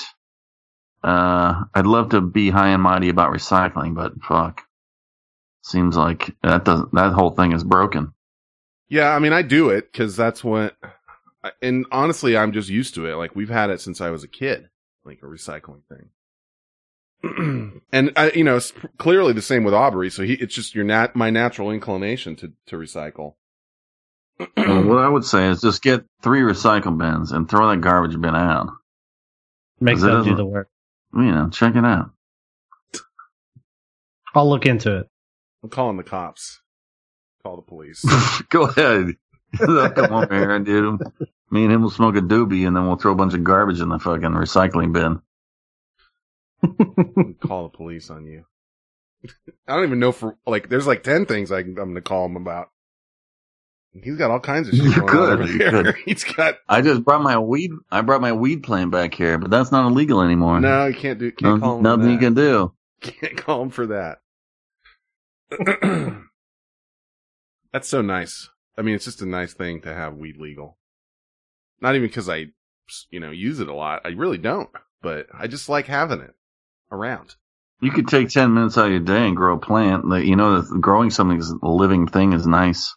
[1.04, 4.62] Uh, I'd love to be high and mighty about recycling, but fuck,
[5.62, 8.14] seems like that doesn't that whole thing is broken.
[8.88, 10.76] Yeah, I mean, I do it because that's what.
[11.62, 13.16] And honestly, I'm just used to it.
[13.16, 14.70] Like we've had it since I was a kid,
[15.04, 16.10] like a recycling thing.
[17.92, 20.10] and I, you know, it's clearly the same with Aubrey.
[20.10, 23.36] So he, it's just your nat, my natural inclination to to recycle.
[24.40, 27.82] Well, uh, what I would say is just get three recycle bins and throw that
[27.82, 28.70] garbage bin out.
[29.80, 30.70] Make them do the work.
[31.14, 32.12] You know, check it out.
[34.36, 35.08] I'll look into it.
[35.64, 36.62] I'm calling the cops.
[37.44, 38.06] Call the police.
[38.50, 39.16] Go ahead.
[39.58, 41.00] They'll come over here and do.
[41.50, 43.80] Me and him will smoke a doobie, and then we'll throw a bunch of garbage
[43.80, 45.22] in the fucking recycling bin.
[47.42, 48.46] Call the police on you.
[49.68, 50.70] I don't even know for like.
[50.70, 52.70] There's like ten things I can, I'm going to call him about.
[53.94, 55.96] He's got all kinds of shit You going could, you could.
[56.06, 57.72] He's got I just brought my weed.
[57.90, 60.60] I brought my weed plant back here, but that's not illegal anymore.
[60.60, 60.86] no.
[60.86, 61.32] You can't do.
[61.32, 61.84] Can't No- call him.
[61.84, 62.74] nothing you can do.
[63.02, 64.20] Can't call him for that.
[67.74, 68.50] That's so nice.
[68.78, 70.78] I mean, it's just a nice thing to have weed legal.
[71.82, 72.48] Not even because I,
[73.12, 74.02] you know, use it a lot.
[74.06, 74.70] I really don't,
[75.02, 76.34] but I just like having it
[76.92, 77.36] around.
[77.82, 80.08] You could take ten minutes out of your day and grow a plant.
[80.08, 82.96] Like, You know, growing something is a living thing is nice.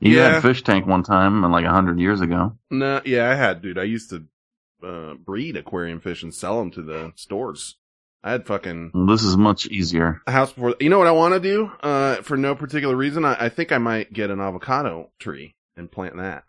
[0.00, 0.28] You Yeah.
[0.28, 2.56] had a fish tank one time, like a hundred years ago.
[2.70, 3.78] No, yeah, I had, dude.
[3.78, 4.24] I used to
[4.84, 7.76] uh, breed aquarium fish and sell them to the stores.
[8.24, 10.20] I had fucking This is much easier.
[10.26, 10.74] a house before.
[10.80, 11.70] You know what I want to do?
[11.82, 15.90] Uh, for no particular reason, I, I think I might get an avocado tree and
[15.90, 16.44] plant that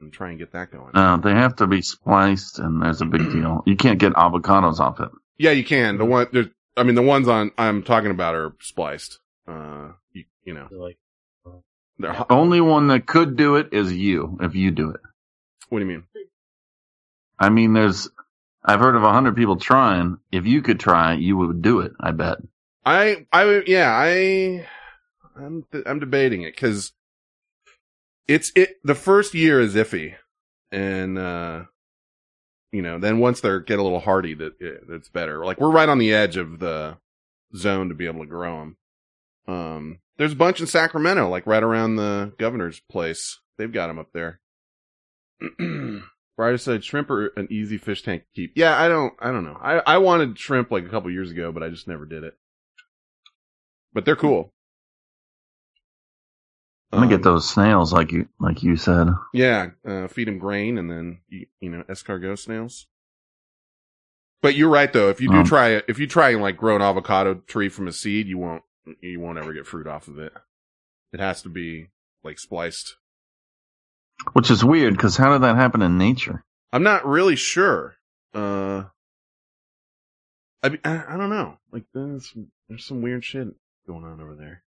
[0.00, 0.90] and try and get that going.
[0.94, 3.62] Uh, they have to be spliced, and there's a big deal.
[3.66, 5.10] You can't get avocados off it.
[5.38, 5.98] Yeah, you can.
[5.98, 9.18] The one, there's, I mean, the ones on I'm talking about are spliced.
[9.46, 10.98] Uh, you, you know, Like,
[11.98, 12.12] they're.
[12.12, 15.00] ho- Only one that could do it is you, if you do it.
[15.68, 16.04] What do you mean?
[17.38, 18.08] I mean, there's,
[18.64, 20.18] I've heard of a hundred people trying.
[20.32, 21.92] If you could try, you would do it.
[22.00, 22.38] I bet.
[22.84, 24.66] I, I, yeah, I,
[25.36, 26.92] I'm, I'm debating it because
[28.26, 28.76] it's it.
[28.84, 30.14] The first year is iffy,
[30.72, 31.64] and uh,
[32.72, 35.44] you know, then once they get a little hardy, that it, it's better.
[35.44, 36.98] Like we're right on the edge of the
[37.56, 38.76] zone to be able to grow them.
[39.46, 43.40] Um, there's a bunch in Sacramento, like right around the governor's place.
[43.56, 44.40] They've got them up there.
[46.38, 48.52] Ryder said shrimp are an easy fish tank to keep.
[48.54, 49.58] Yeah, I don't, I don't know.
[49.60, 52.34] I, I wanted shrimp like a couple years ago, but I just never did it.
[53.92, 54.52] But they're cool.
[56.90, 59.08] I'm gonna Um, get those snails, like you, like you said.
[59.34, 62.86] Yeah, uh, feed them grain and then you, you know escargot snails.
[64.40, 65.10] But you're right though.
[65.10, 67.68] If you do Um, try it, if you try and like grow an avocado tree
[67.68, 68.62] from a seed, you won't
[69.02, 70.32] you won't ever get fruit off of it.
[71.12, 71.88] It has to be
[72.22, 72.96] like spliced.
[74.32, 76.44] Which is weird, because how did that happen in nature?
[76.72, 77.96] I'm not really sure.
[78.34, 78.84] Uh,
[80.62, 81.58] I I, I don't know.
[81.70, 82.34] Like there's
[82.68, 83.48] there's some weird shit
[83.86, 84.62] going on over there.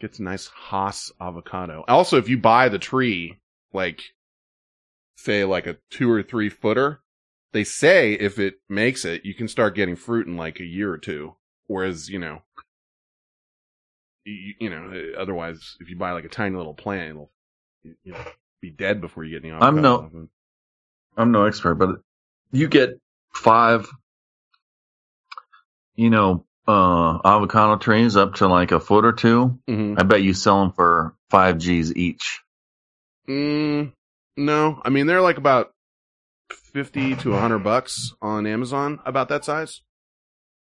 [0.00, 1.84] Gets a nice Hass avocado.
[1.86, 3.38] Also, if you buy the tree,
[3.72, 4.02] like
[5.16, 7.00] say like a two or three footer,
[7.52, 10.90] they say if it makes it, you can start getting fruit in like a year
[10.90, 11.36] or two.
[11.66, 12.42] Whereas you know,
[14.24, 17.30] you, you know, otherwise if you buy like a tiny little plant, it'll
[18.02, 18.24] you know
[18.62, 19.76] be dead before you get any avocado.
[19.76, 20.28] I'm no- off of it.
[21.16, 22.00] I'm no expert, but
[22.52, 22.98] you get
[23.34, 23.86] five,
[25.94, 29.58] you know, uh, avocado trees up to like a foot or two.
[29.68, 29.98] Mhm.
[29.98, 32.40] I bet you sell them for five G's each.
[33.28, 33.92] Mm,
[34.36, 35.70] no, I mean they're like about
[36.72, 39.82] fifty to hundred bucks on Amazon, about that size.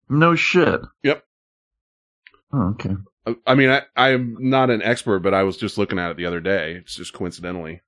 [0.10, 0.82] No shit.
[1.04, 1.24] Yep.
[2.54, 2.95] Oh, okay.
[3.26, 6.18] I- I mean, I, I'm not an expert, but I was just looking at it
[6.18, 6.76] the other day.
[6.76, 7.82] It's just coincidentally,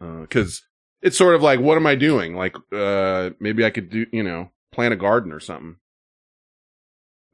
[0.00, 0.62] because
[1.02, 2.34] it's sort of like, what am I doing?
[2.34, 5.76] Like, uh, maybe I could do, you know, plant a garden or something.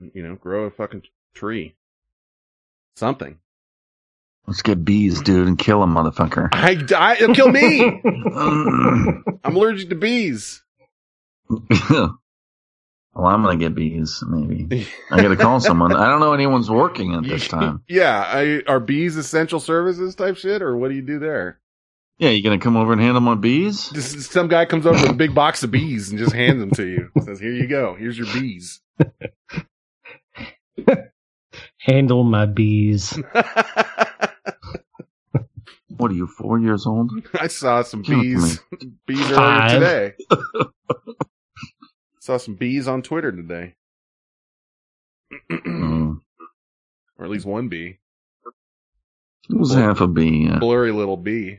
[0.00, 1.02] You know, grow a fucking
[1.34, 1.74] tree,
[2.96, 3.38] something.
[4.46, 6.48] Let's get bees, dude, and kill a motherfucker.
[6.52, 7.14] I die.
[7.14, 7.82] It'll kill me.
[9.44, 10.62] I'm allergic to bees.
[13.18, 14.86] Well, I'm gonna get bees, maybe.
[15.10, 15.92] I gotta call someone.
[15.92, 17.82] I don't know anyone's working at this time.
[17.88, 21.58] Yeah, I, are bees essential services type shit, or what do you do there?
[22.18, 23.90] Yeah, you gonna come over and handle my bees?
[23.90, 26.70] Just some guy comes over with a big box of bees and just hands them
[26.72, 27.10] to you.
[27.24, 27.96] Says, "Here you go.
[27.98, 28.80] Here's your bees."
[31.78, 33.18] Handle my bees.
[35.96, 37.10] What are you, four years old?
[37.40, 38.60] I saw some Give bees.
[39.04, 39.72] bees earlier Five.
[39.72, 40.14] today.
[42.20, 43.74] saw some bees on Twitter today,
[45.50, 46.20] Mm.
[47.18, 47.98] or at least one bee,
[49.50, 50.46] It was half a bee.
[50.48, 50.58] Yeah.
[50.60, 51.58] blurry little bee.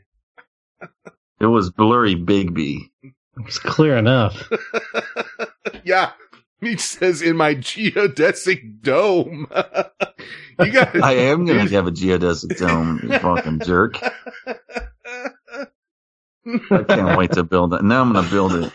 [1.42, 2.92] It was blurry big bee.
[3.04, 3.14] It
[3.44, 4.50] was clear enough.
[5.84, 6.12] yeah,
[6.62, 9.48] he says in my geodesic dome.
[10.60, 11.02] you got.
[11.02, 14.00] I am gonna have a geodesic dome, you fucking jerk.
[16.72, 17.84] I can't wait to build it.
[17.84, 18.72] Now I'm gonna build it.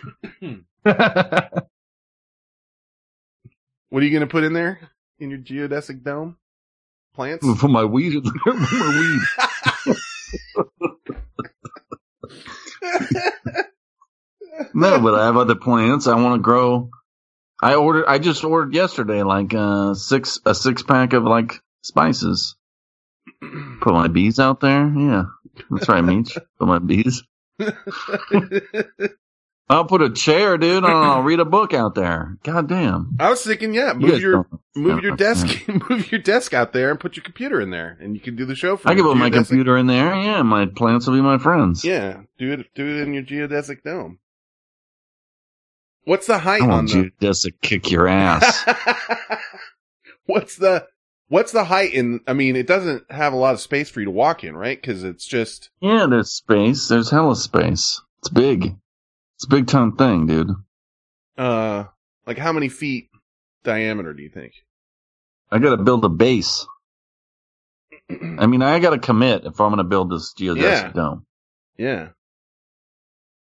[3.95, 6.37] What are you going to put in there in your geodesic dome?
[7.15, 7.47] Plants?
[7.61, 8.25] For my weed.
[8.43, 9.23] For my
[9.87, 9.97] weed.
[14.75, 16.09] No, but I have other plants.
[16.09, 16.91] I want to grow.
[17.65, 18.05] I ordered.
[18.07, 22.57] I just ordered yesterday, like uh, six a six pack of like spices.
[23.81, 24.87] Put my bees out there.
[24.95, 25.25] Yeah,
[25.71, 26.37] that's right, Meech.
[26.59, 27.23] Put my bees.
[29.71, 30.85] I'll put a chair, dude.
[30.85, 32.37] and I'll read a book out there.
[32.43, 33.17] God damn.
[33.19, 34.47] I was thinking, yeah, move guys your
[34.77, 38.15] move your desk, move your desk out there, and put your computer in there, and
[38.15, 38.77] you can do the show.
[38.77, 40.15] From I can put my computer in there.
[40.15, 41.83] Yeah, my plants will be my friends.
[41.83, 42.67] Yeah, do it.
[42.75, 44.19] Do it in your geodesic dome.
[46.05, 46.97] What's the height I on want the?
[46.99, 48.65] you just to kick your ass.
[50.27, 50.87] what's the
[51.29, 52.21] What's the height in?
[52.27, 54.81] I mean, it doesn't have a lot of space for you to walk in, right?
[54.81, 56.89] Because it's just yeah, there's space.
[56.89, 58.01] There's hella space.
[58.19, 58.77] It's big.
[59.37, 60.51] It's a big time thing, dude.
[61.39, 61.85] uh,
[62.27, 63.09] like how many feet
[63.65, 64.53] diameter do you think?
[65.51, 66.67] I gotta build a base.
[68.11, 70.93] I mean, I gotta commit if I'm gonna build this geodesic Yeah.
[70.93, 71.27] dome.
[71.79, 72.09] Yeah.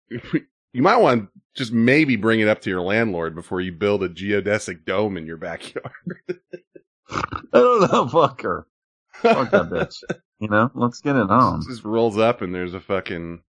[0.73, 4.03] You might want to just maybe bring it up to your landlord before you build
[4.03, 5.91] a geodesic dome in your backyard.
[7.09, 7.21] I
[7.53, 8.67] don't know, fuck her.
[9.15, 9.95] Fuck that bitch.
[10.39, 11.61] You know, let's get it on.
[11.67, 13.41] just rolls up and there's a fucking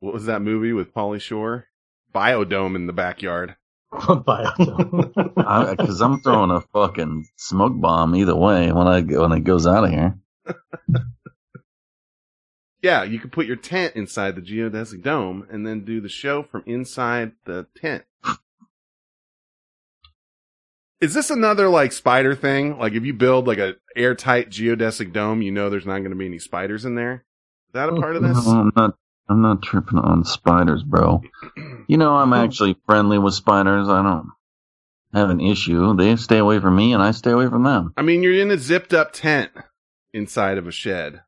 [0.00, 1.66] what was that movie with Pauly Shore?
[2.14, 3.56] Biodome in the backyard.
[3.92, 5.14] Biodome.
[5.76, 9.84] Because I'm throwing a fucking smoke bomb either way when I when it goes out
[9.84, 10.18] of here.
[12.84, 16.42] Yeah, you could put your tent inside the geodesic dome and then do the show
[16.42, 18.04] from inside the tent.
[21.00, 22.78] Is this another like spider thing?
[22.78, 26.16] Like if you build like a airtight geodesic dome, you know there's not going to
[26.16, 27.24] be any spiders in there.
[27.68, 28.44] Is that a oh, part of this?
[28.44, 28.98] No, I'm not.
[29.30, 31.22] I'm not tripping on spiders, bro.
[31.88, 32.34] You know, I'm hmm.
[32.34, 33.88] actually friendly with spiders.
[33.88, 34.28] I don't
[35.14, 35.96] have an issue.
[35.96, 37.94] They stay away from me, and I stay away from them.
[37.96, 39.52] I mean, you're in a zipped up tent
[40.12, 41.22] inside of a shed.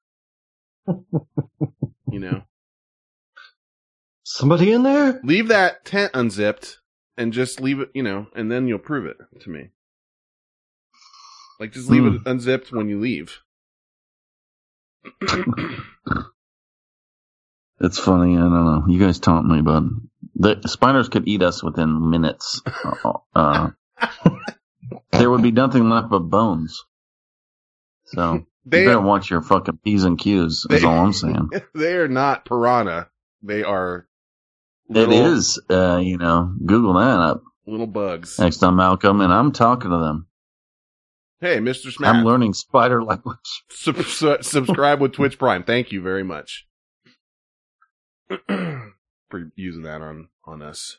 [2.11, 2.43] you know,
[4.25, 5.21] Somebody in there?
[5.23, 6.79] leave that tent unzipped
[7.17, 9.71] and just leave it, you know, and then you'll prove it to me.
[11.61, 12.17] Like just leave Hmm.
[12.17, 13.41] it unzipped when you leave.
[17.81, 18.37] It's funny.
[18.37, 18.85] I don't know.
[18.89, 19.85] You guys taught me, but
[20.35, 22.63] the spiders could eat us within minutes.
[23.35, 23.71] Uh,
[25.13, 26.85] there would be nothing left but bones.
[28.07, 30.67] So you they better watch your fucking p's and q's.
[30.71, 31.51] Is all I'm saying.
[31.75, 33.09] they are not piranha.
[33.43, 34.07] They are
[34.91, 35.61] It little, is.
[35.71, 38.39] Uh, you know, Google that up little bugs.
[38.39, 40.27] next time, Malcolm, and I'm talking to them.
[41.41, 41.93] Hey, Mr.
[41.93, 42.15] Smack.
[42.15, 43.37] I'm learning spider language.
[43.71, 45.63] Sub- su- subscribe with Twitch Prime.
[45.65, 46.67] Thank you very much
[48.49, 50.97] for using that on on us.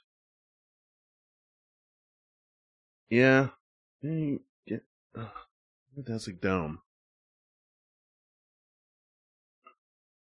[3.10, 3.48] Yeah.
[4.06, 5.28] Ugh,
[5.98, 6.80] That's a dome.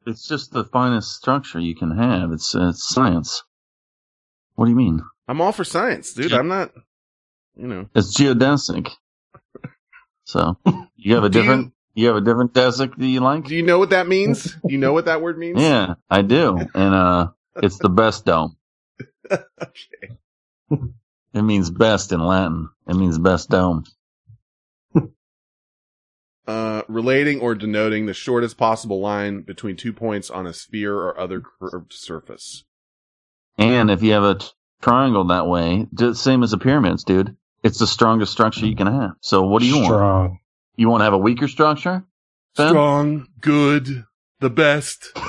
[0.06, 2.32] It's just the finest structure you can have.
[2.32, 3.42] It's uh, it's science.
[4.54, 5.00] What do you mean?
[5.28, 6.32] I'm all for science, dude.
[6.32, 6.72] I'm not.
[7.56, 8.90] You know, It's geodesic.
[10.24, 10.58] So
[10.96, 13.44] you have a Do you- different you, have a different desic that you like?
[13.44, 14.56] do you know what that means?
[14.68, 15.60] You know what that word means?
[15.62, 16.58] Yeah, I do.
[16.74, 17.28] And uh
[17.62, 18.56] it's the best dome.
[19.30, 20.16] okay.
[21.32, 22.68] It means best in Latin.
[22.88, 23.84] It means best dome.
[26.46, 31.18] Uh, relating or denoting the shortest possible line between two points on a sphere or
[31.18, 32.64] other curved surface.
[33.58, 34.46] And if you have a t-
[34.80, 37.36] triangle that way, just same as the pyramids, dude.
[37.64, 39.12] It's the strongest structure you can have.
[39.20, 39.86] So what do you want?
[39.86, 40.38] Strong.
[40.76, 42.04] You want to have a weaker structure?
[42.56, 42.68] Ben?
[42.68, 44.04] Strong, good,
[44.40, 45.12] the best.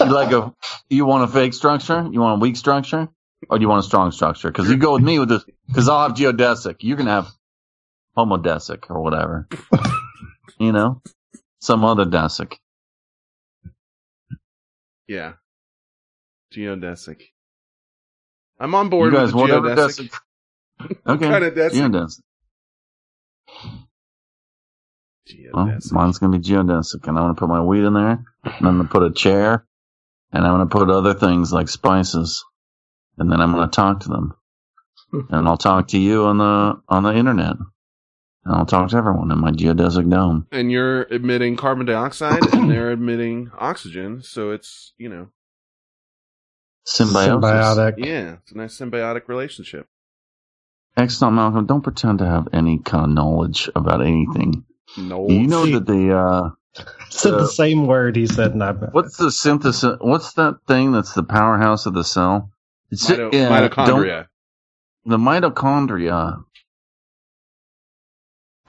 [0.00, 0.54] You like a
[0.88, 2.08] you want a fake structure?
[2.10, 3.08] You want a weak structure?
[3.48, 4.50] Or do you want a strong structure?
[4.50, 6.76] Because you go with me with this because I'll have geodesic.
[6.80, 7.28] You can have
[8.26, 9.48] homodesic or whatever.
[10.60, 11.02] you know?
[11.60, 12.54] Some other desic.
[15.08, 15.34] Yeah.
[16.54, 17.22] Geodesic.
[18.60, 20.10] I'm on You board guys, with the whatever geodesic.
[20.10, 20.14] desic.
[21.06, 21.26] Okay.
[21.28, 21.92] Kinda desic.
[21.92, 22.20] Geodesic.
[25.52, 25.90] Well, Geodesic.
[25.90, 28.24] mine's gonna be geodesic, and I'm gonna put my weed in there,
[28.58, 29.66] and I'm gonna put a chair,
[30.32, 32.44] and I'm gonna put other things like spices,
[33.18, 34.34] and then I'm gonna talk to them,
[35.30, 37.56] and I'll talk to you on the on the internet,
[38.44, 40.46] and I'll talk to everyone in my geodesic dome.
[40.52, 45.28] and you're emitting carbon dioxide and they're emitting oxygen, so it's, you know,
[46.84, 47.30] Symbiosis.
[47.34, 47.94] Symbiotic.
[47.98, 49.86] yeah, it's a nice symbiotic relationship.
[50.96, 51.66] Excellent, Malcolm.
[51.66, 54.64] Don't pretend to have any kind of knowledge about anything.
[54.98, 55.28] No.
[55.28, 56.50] You know that the uh,
[57.10, 58.56] Said Uh, the same word he said.
[58.56, 59.96] Not what's the synthesis?
[60.00, 62.50] What's that thing that's the powerhouse of the cell?
[62.90, 64.26] It's Mito- yeah, don't- mitochondria.
[65.04, 66.42] the mitochondria.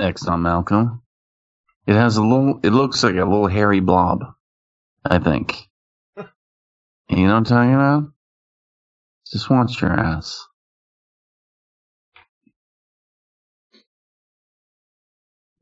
[0.02, 1.02] Exxon Malcolm.
[1.88, 2.60] It has a little.
[2.64, 4.26] It looks like a little hairy blob.
[5.04, 5.68] I think.
[6.18, 6.24] you
[7.10, 8.04] know what I'm talking about?
[9.32, 10.45] Just watch your ass.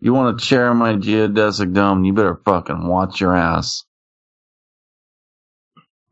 [0.02, 2.06] You want to chair my geodesic dome?
[2.06, 3.84] You better fucking watch your ass.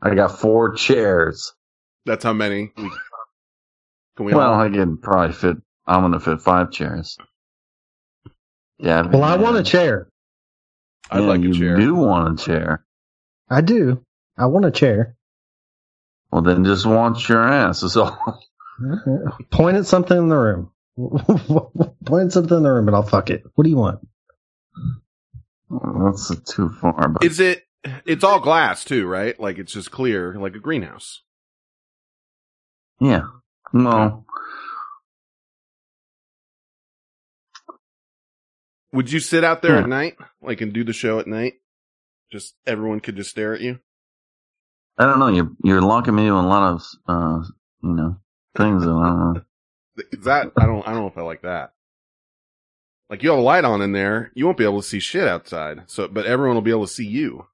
[0.02, 1.54] I got four chairs.
[2.06, 2.72] That's how many.
[4.18, 4.60] Can we well, all...
[4.60, 5.58] I can probably fit.
[5.86, 7.18] I'm gonna fit five chairs.
[8.80, 9.08] Yeah.
[9.08, 10.10] Well, I want a chair.
[11.10, 11.78] I'd Yeah, like a you chair.
[11.78, 12.86] do want a chair.
[13.50, 14.04] I do.
[14.38, 15.16] I want a chair.
[16.32, 17.84] Well, then just watch your ass.
[17.84, 18.44] Is all.
[19.52, 20.72] Point at something in the room.
[22.06, 23.44] Point at something in the room and I'll fuck it.
[23.56, 24.00] What do you want?
[25.70, 27.10] That's too far.
[27.10, 27.64] But Is it?
[28.06, 29.40] It's all glass too, right?
[29.40, 31.24] Like it's just clear, like a greenhouse.
[33.00, 33.28] yeah.
[33.74, 34.26] No.
[38.94, 39.84] Would you sit out there Yeah.
[39.84, 41.54] at night, like, and do the show at night?
[42.32, 43.80] Just everyone could just stare at you.
[44.98, 45.28] I don't know.
[45.28, 47.44] You're you're locking me in a lot of uh,
[47.84, 48.18] you know,
[48.56, 49.42] things that I don't know.
[50.24, 51.74] That I don't I don't know if I like that.
[53.10, 55.28] Like you have a light on in there, you won't be able to see shit
[55.28, 55.84] outside.
[55.88, 57.48] So, but everyone will be able to see you.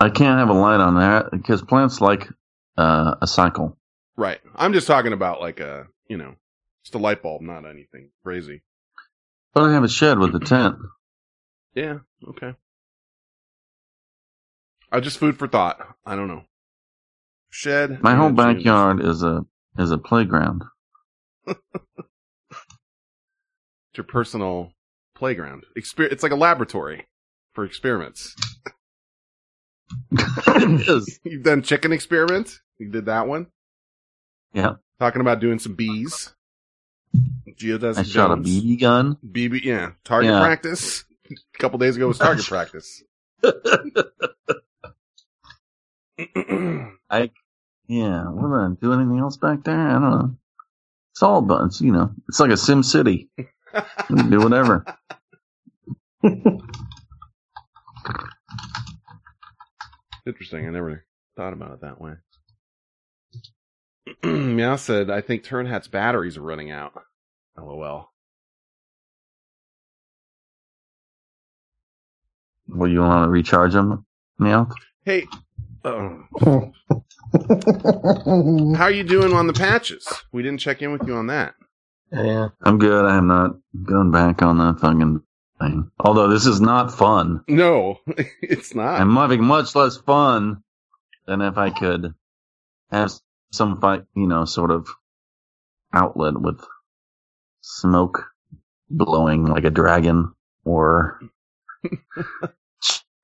[0.00, 2.26] I can't have a light on that because plants like
[2.78, 3.76] uh, a cycle.
[4.16, 4.40] Right.
[4.54, 6.34] I'm just talking about like a you know
[6.84, 8.62] just a light bulb, not anything crazy.
[9.56, 10.76] I have a shed with a tent.
[11.74, 11.98] Yeah.
[12.28, 12.54] Okay.
[14.92, 15.78] I just food for thought.
[16.04, 16.44] I don't know.
[17.50, 18.02] Shed.
[18.02, 19.44] My whole backyard is a
[19.78, 20.64] is a playground.
[23.96, 24.72] It's your personal
[25.14, 25.64] playground.
[25.74, 27.06] Exper- it's like a laboratory
[27.54, 28.34] for experiments.
[30.10, 31.18] it is.
[31.24, 32.60] You've done chicken experiments.
[32.76, 33.46] You did that one.
[34.52, 34.74] Yeah.
[35.00, 36.34] Talking about doing some bees.
[37.56, 38.36] Geodesic I shot a.
[38.36, 39.16] BB gun.
[39.26, 39.92] BB, yeah.
[40.04, 40.40] Target Yeah.
[40.40, 41.04] practice.
[41.30, 43.02] A couple days ago was target practice.
[47.10, 47.30] I
[47.88, 48.24] yeah.
[48.28, 48.92] What did I do?
[48.92, 49.76] Anything else back there?
[49.88, 50.36] I don't know.
[51.12, 52.12] It's all about it's you know.
[52.28, 53.28] It's like a Sim City.
[54.28, 54.84] Do whatever.
[60.26, 60.66] Interesting.
[60.66, 61.04] I never
[61.36, 62.14] thought about it that way.
[64.22, 66.92] Meow said, I think Turn Hat's batteries are running out.
[67.58, 68.10] LOL.
[72.68, 74.04] Well, you want to recharge them
[74.38, 74.68] now?
[75.04, 75.26] Hey,
[75.84, 76.10] uh,
[78.76, 80.06] how are you doing on the patches?
[80.32, 81.54] We didn't check in with you on that.
[82.12, 82.48] Yeah.
[82.62, 83.04] I'm good.
[83.04, 85.22] I am not going back on that fucking
[85.60, 85.90] thing.
[86.00, 87.42] Although this is not fun.
[87.48, 88.00] No,
[88.42, 89.00] it's not.
[89.00, 90.62] I'm having much less fun
[91.26, 92.14] than if I could
[92.90, 93.12] have
[93.50, 94.88] some fight, you know, sort of
[95.92, 96.60] outlet with
[97.60, 98.26] smoke
[98.90, 100.32] blowing like a dragon
[100.64, 101.20] or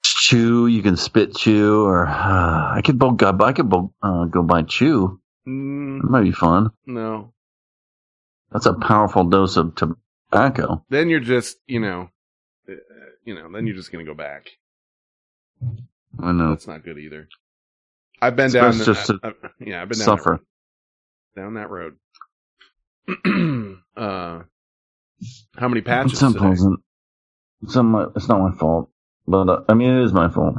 [0.05, 0.67] chew.
[0.67, 5.21] You can spit chew or uh, I could go, I could uh, go buy chew.
[5.47, 6.71] Mm, That might be fun.
[6.87, 7.33] no.
[8.51, 10.85] That's a powerful dose of tobacco.
[10.91, 12.11] Then you're just, you know,
[12.69, 12.75] uh,
[13.25, 14.51] you know, then you're just going to go back.
[16.21, 16.51] I know.
[16.51, 17.29] That's not good either.
[18.23, 18.73] I've been down.
[18.73, 20.41] just I- I- yeah, I've been down Suffer.
[21.35, 21.97] That, down that road.
[23.97, 24.43] uh,
[25.57, 26.23] how many patches?
[26.23, 26.81] Unpleasant.
[27.63, 28.91] It's, not my, it's not my fault.
[29.27, 30.57] But, uh, I mean, it is my fault.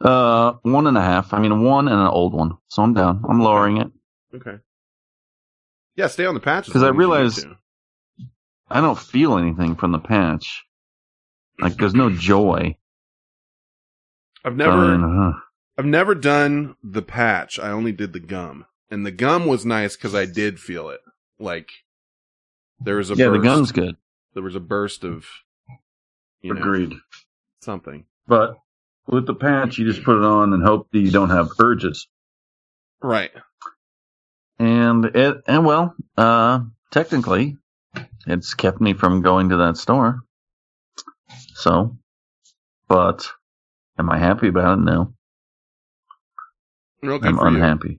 [0.00, 1.32] Uh, one and a half.
[1.32, 2.52] I mean, one and an old one.
[2.68, 3.24] So I'm down.
[3.28, 3.90] I'm lowering it.
[4.34, 4.58] Okay.
[5.96, 7.58] Yeah, stay on the patches because I as long as you realize-
[8.70, 10.64] I don't feel anything from the patch.
[11.60, 12.76] Like, there's no joy.
[14.44, 15.32] I've never, mean, uh,
[15.78, 17.58] I've never done the patch.
[17.58, 21.00] I only did the gum, and the gum was nice because I did feel it.
[21.38, 21.70] Like
[22.80, 23.96] there was a yeah, the burst, gun's good.
[24.34, 25.26] there was a burst of
[26.42, 26.92] you know, Agreed.
[27.60, 28.04] something.
[28.26, 28.56] But
[29.06, 32.06] with the patch, you just put it on and hope that you don't have urges.
[33.02, 33.32] Right.
[34.58, 37.56] And it, and well, uh, technically,
[38.26, 40.20] it's kept me from going to that store.
[41.54, 41.96] So,
[42.88, 43.28] but
[43.98, 44.82] am I happy about it?
[44.82, 45.14] No,
[47.02, 47.56] Real good I'm for you.
[47.56, 47.98] unhappy.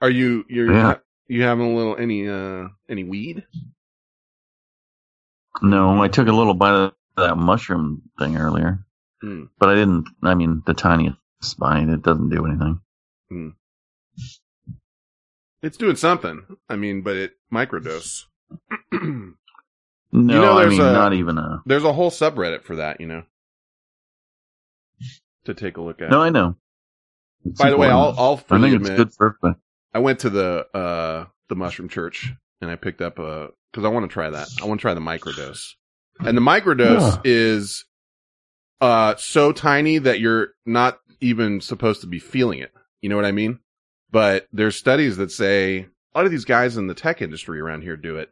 [0.00, 0.96] Are you you're Yeah.
[1.28, 3.44] you having a little any uh any weed?
[5.62, 8.84] No, I took a little bite of that mushroom thing earlier,
[9.20, 9.44] Hmm.
[9.58, 10.08] but I didn't.
[10.22, 11.18] I mean, the tiniest
[11.58, 11.88] bite.
[11.88, 12.80] It doesn't do anything.
[15.62, 16.44] It's doing something.
[16.68, 18.24] I mean, but it microdose.
[18.92, 19.34] No,
[20.12, 21.62] know, I mean, a- not even a.
[21.66, 23.24] There's a whole subreddit for that, you know,
[25.44, 26.10] to take a look at.
[26.10, 26.56] No, I know.
[27.44, 28.14] It's By the way, I'll.
[28.18, 29.60] I'll I think it's admit good for everybody.
[29.94, 33.88] I went to the uh the mushroom church and I picked up a because I
[33.88, 34.48] want to try that.
[34.60, 35.74] I want to try the microdose,
[36.20, 37.20] and the microdose Yeah.
[37.24, 37.84] is
[38.80, 42.72] uh so tiny that you're not even supposed to be feeling it.
[43.00, 43.60] You know what I mean?
[44.10, 47.82] But there's studies that say a lot of these guys in the tech industry around
[47.82, 48.30] here do it,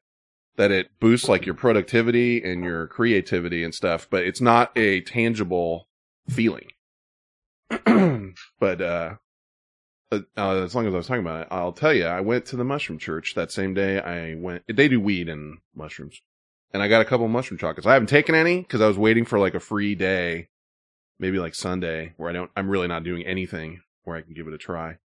[0.57, 5.03] that it boosts like your productivity and your creativity and stuff, but it's not a
[5.03, 5.89] tangible
[6.29, 6.69] feeling.
[8.61, 9.15] but uh,
[10.13, 12.57] uh, as long as I was talking about it, I'll tell you, I went to
[12.57, 13.99] the mushroom church that same day.
[14.01, 14.63] I went.
[14.69, 16.21] They do weed and mushrooms,
[16.73, 17.87] and I got a couple mushroom chocolates.
[17.87, 20.49] I haven't taken any because I was waiting for like a free day,
[21.19, 22.51] maybe like Sunday, where I don't.
[22.57, 24.99] I'm really not doing anything where I can give it a try.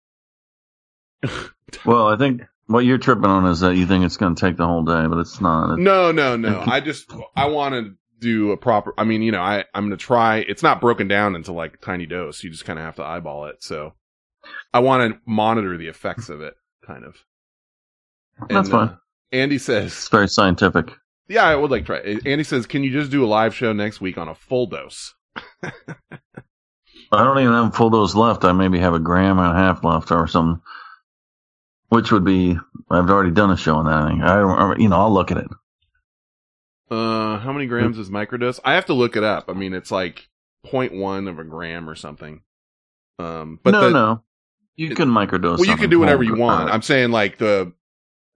[1.85, 4.57] Well, I think what you're tripping on is that you think it's going to take
[4.57, 5.73] the whole day, but it's not.
[5.73, 6.59] It- No, no, no.
[6.65, 8.93] I just I want to do a proper.
[8.97, 10.37] I mean, you know, I I'm gonna try.
[10.37, 12.43] It's not broken down into like a tiny dose.
[12.43, 13.63] You just kind of have to eyeball it.
[13.63, 13.93] So
[14.73, 16.53] I want to monitor the effects of it,
[16.85, 17.15] kind of.
[18.49, 18.97] That's And, uh, fine.
[19.31, 20.91] Andy says, It's very scientific.
[21.27, 22.25] "Yeah, I would like to try." it.
[22.25, 25.13] Andy says, "Can you just do a live show next week on a full dose?"
[27.11, 28.45] I don't even have a full dose left.
[28.45, 30.61] I maybe have a gram and a half left or something.
[31.89, 32.55] Which would be,
[32.91, 34.03] I've already done a show on that.
[34.03, 34.23] I think.
[34.23, 35.47] I don't, you know, I'll look at it.
[36.89, 38.59] Uh, how many grams is microdose?
[38.65, 39.45] I have to look it up.
[39.47, 40.27] I mean, it's like
[40.65, 42.41] 0.1 of a gram or something.
[43.19, 44.23] Um, but no, the, no.
[44.75, 45.59] You can microdose.
[45.59, 46.69] well, you can do whatever you want.
[46.69, 47.73] uh, I'm saying like the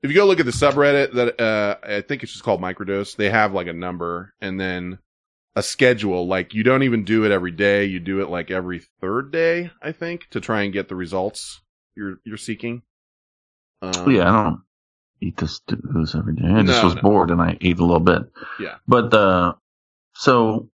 [0.01, 3.15] if you go look at the subreddit that uh I think it's just called microdose,
[3.15, 4.99] they have like a number and then
[5.55, 6.27] a schedule.
[6.27, 7.85] Like you don't even do it every day.
[7.85, 11.61] You do it like every third day, I think, to try and get the results
[11.95, 12.81] you're you're seeking.
[13.81, 14.61] Um, yeah, I don't
[15.23, 16.47] eat this booze every day.
[16.47, 17.01] I just was no.
[17.01, 18.23] bored and I ate a little bit.
[18.59, 18.75] Yeah.
[18.87, 19.53] But, uh,
[20.15, 20.69] so,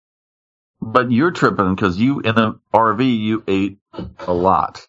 [0.81, 3.79] but you're tripping because you, in the RV, you ate
[4.19, 4.87] a lot.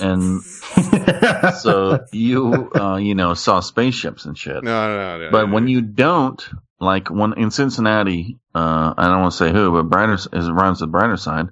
[0.00, 0.42] And
[1.60, 4.62] so you, uh, you know, saw spaceships and shit.
[4.62, 5.18] No, no, no.
[5.18, 5.70] no But no, when no.
[5.70, 6.42] you don't,
[6.80, 10.52] like when in Cincinnati, uh, I don't want to say who, but brighter is it
[10.52, 11.46] rhymes with brighter side,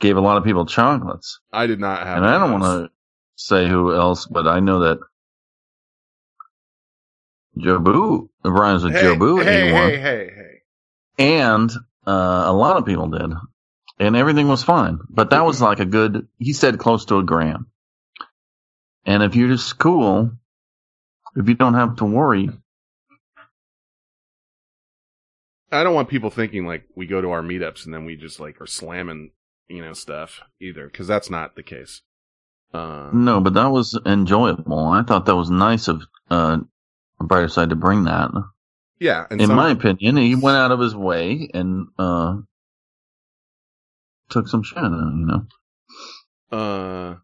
[0.00, 1.40] gave a lot of people chocolates.
[1.52, 2.90] I did not have, and I don't want to
[3.36, 4.98] say who else, but I know that
[7.58, 9.02] Jobu it rhymes with those.
[9.02, 10.62] Jobu Hey, ate hey, hey, hey.
[11.40, 11.70] and
[12.06, 13.32] uh, a lot of people did,
[13.98, 14.98] and everything was fine.
[15.08, 16.28] But that was like a good.
[16.38, 17.66] He said close to a gram.
[19.04, 20.32] And if you're just cool,
[21.34, 22.50] if you don't have to worry,
[25.70, 28.40] I don't want people thinking like we go to our meetups and then we just
[28.40, 29.32] like are slamming,
[29.68, 32.02] you know, stuff either, because that's not the case.
[32.72, 34.78] Uh, No, but that was enjoyable.
[34.88, 36.58] I thought that was nice of uh,
[37.20, 38.30] Brighter Side to bring that.
[39.00, 42.36] yeah, and In some- my opinion, he went out of his way and uh,
[44.30, 44.78] took some shit.
[44.82, 47.16] You know, uh,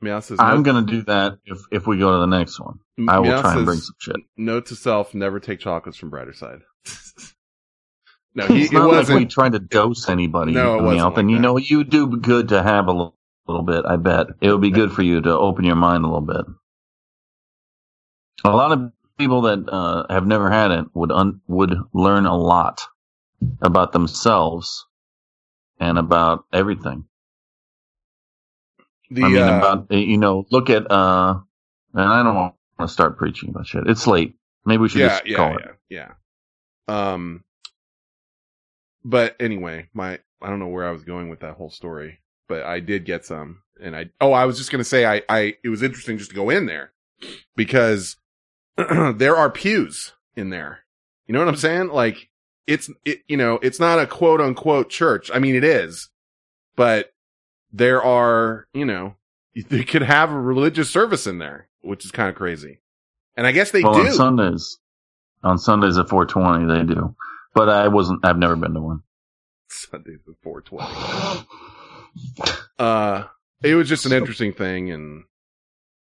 [0.00, 2.78] Meow says, I'm gonna do that if if we go to the next one.
[3.08, 4.16] I will Meow try and says, bring some shit.
[4.36, 6.60] Note to self: never take chocolates from Brighter Side.
[8.34, 9.18] no, he, it's it not like wasn't.
[9.20, 10.52] we tried to dose anybody.
[10.52, 13.16] No, it wasn't like and you know, you do good to have a little,
[13.46, 13.84] little bit.
[13.86, 16.44] I bet it would be good for you to open your mind a little bit.
[18.44, 22.36] A lot of people that uh, have never had it would un- would learn a
[22.36, 22.80] lot
[23.60, 24.86] about themselves
[25.78, 27.04] and about everything.
[29.10, 31.40] the, I mean, uh, about you know, look at uh,
[31.94, 33.86] and I don't want to start preaching about shit.
[33.86, 34.34] It's late.
[34.64, 35.76] Maybe we should yeah, just yeah, call yeah, it.
[35.88, 36.12] yeah.
[36.88, 37.44] Um,
[39.04, 42.62] but anyway, my I don't know where I was going with that whole story, but
[42.62, 45.68] I did get some, and I oh, I was just gonna say I I it
[45.68, 46.92] was interesting just to go in there
[47.56, 48.16] because
[49.16, 50.80] there are pews in there.
[51.26, 51.88] You know what I'm saying?
[51.88, 52.28] Like
[52.66, 55.30] it's it you know it's not a quote unquote church.
[55.32, 56.10] I mean it is,
[56.76, 57.12] but
[57.72, 59.16] there are you know
[59.68, 62.80] they could have a religious service in there, which is kind of crazy.
[63.36, 64.08] And I guess they well, do.
[64.08, 64.78] on Sundays,
[65.42, 67.14] on Sundays at 420, they do.
[67.54, 68.24] But I wasn't.
[68.24, 69.02] I've never been to one.
[69.68, 71.46] Sundays at 420.
[72.78, 73.24] Uh,
[73.62, 75.24] it was just an interesting thing, and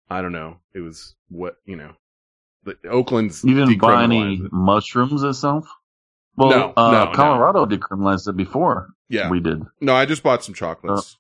[0.09, 0.59] I don't know.
[0.75, 1.95] It was what you know.
[2.65, 4.53] The Oakland's You didn't buy any it.
[4.53, 5.69] mushrooms itself?
[6.36, 7.12] Well, No, uh, no, no.
[7.12, 9.62] Colorado decriminalized it before Yeah, we did.
[9.81, 11.19] no, I just bought some chocolates.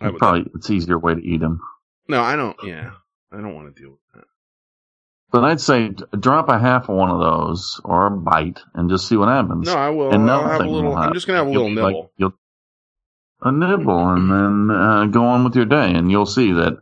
[0.00, 1.60] I would- Probably it's easier way to eat them.
[2.08, 2.56] no, I don't.
[2.64, 2.92] Yeah,
[3.32, 4.24] I don't want to deal with that.
[5.30, 9.08] But I'd say drop a half of one of those or a bite and just
[9.08, 9.66] see what happens.
[9.66, 10.12] No, I will.
[10.12, 10.94] and I'll have a little.
[10.94, 12.12] I'm just gonna have a You'll little like- nibble.
[12.16, 12.34] you'll-
[13.44, 16.81] a nibble, and then uh, go on with your day, and you'll see that.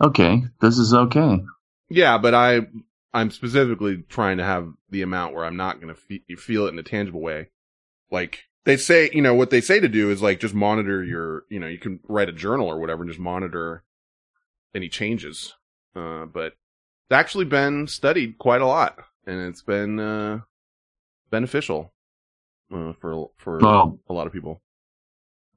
[0.00, 1.40] Okay, this is okay.
[1.88, 2.60] Yeah, but I
[3.14, 6.72] I'm specifically trying to have the amount where I'm not going to fe- feel it
[6.72, 7.48] in a tangible way.
[8.10, 11.44] Like they say, you know, what they say to do is like just monitor your,
[11.48, 13.84] you know, you can write a journal or whatever and just monitor
[14.74, 15.54] any changes.
[15.94, 16.52] Uh, but
[17.08, 20.40] it's actually been studied quite a lot and it's been uh
[21.30, 21.92] beneficial
[22.72, 24.60] uh, for for Well, a lot of people.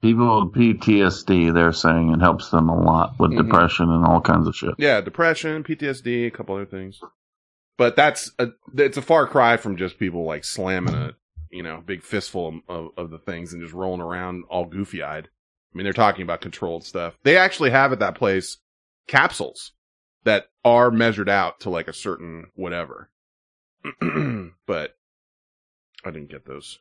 [0.02, 3.44] People with PTSD, they're saying it helps them a lot with Mhm.
[3.46, 4.76] depression and all kinds of shit.
[4.78, 7.00] Yeah, depression, PTSD, a couple other things.
[7.78, 11.14] but that's a, it's a far cry from just people like slamming a,
[11.50, 15.30] you know, big fistful of, of the things and just rolling around all goofy eyed.
[15.74, 17.18] I mean, they're talking about controlled stuff.
[17.24, 18.58] They actually have at that place
[19.08, 19.72] capsules
[20.26, 23.10] that are measured out to like a certain whatever.
[24.02, 24.98] but
[26.04, 26.80] I didn't get those.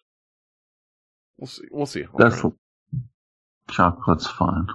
[1.39, 1.65] We'll see.
[1.71, 2.05] We'll see.
[2.05, 2.43] I'll That's.
[3.71, 4.67] Chocolate's fine.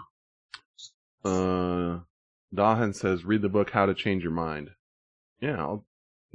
[1.25, 1.99] Uh,
[2.55, 4.71] Dahan says, read the book How to Change Your Mind.
[5.41, 5.85] Yeah, I'll,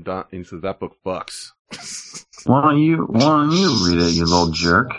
[0.02, 1.50] Da- he says that book fucks.
[2.44, 4.92] Why don't you Why don't you read it, you little jerk?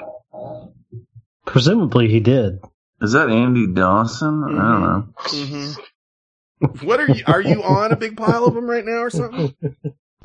[1.46, 2.60] Presumably he did.
[3.02, 4.44] Is that Andy Dawson?
[4.44, 5.08] I don't know.
[5.24, 6.86] mm-hmm.
[6.86, 7.24] What are you?
[7.26, 9.56] Are you on a big pile of them right now or something?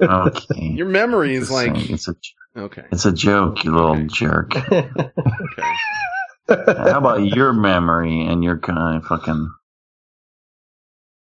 [0.02, 0.61] Okay.
[0.61, 2.16] Your memory is Just like saying, it's a
[2.56, 4.06] okay, it's a joke, you little Okay.
[4.09, 4.56] jerk.
[4.73, 4.90] okay.
[6.48, 9.50] How about your memory and your kind of fucking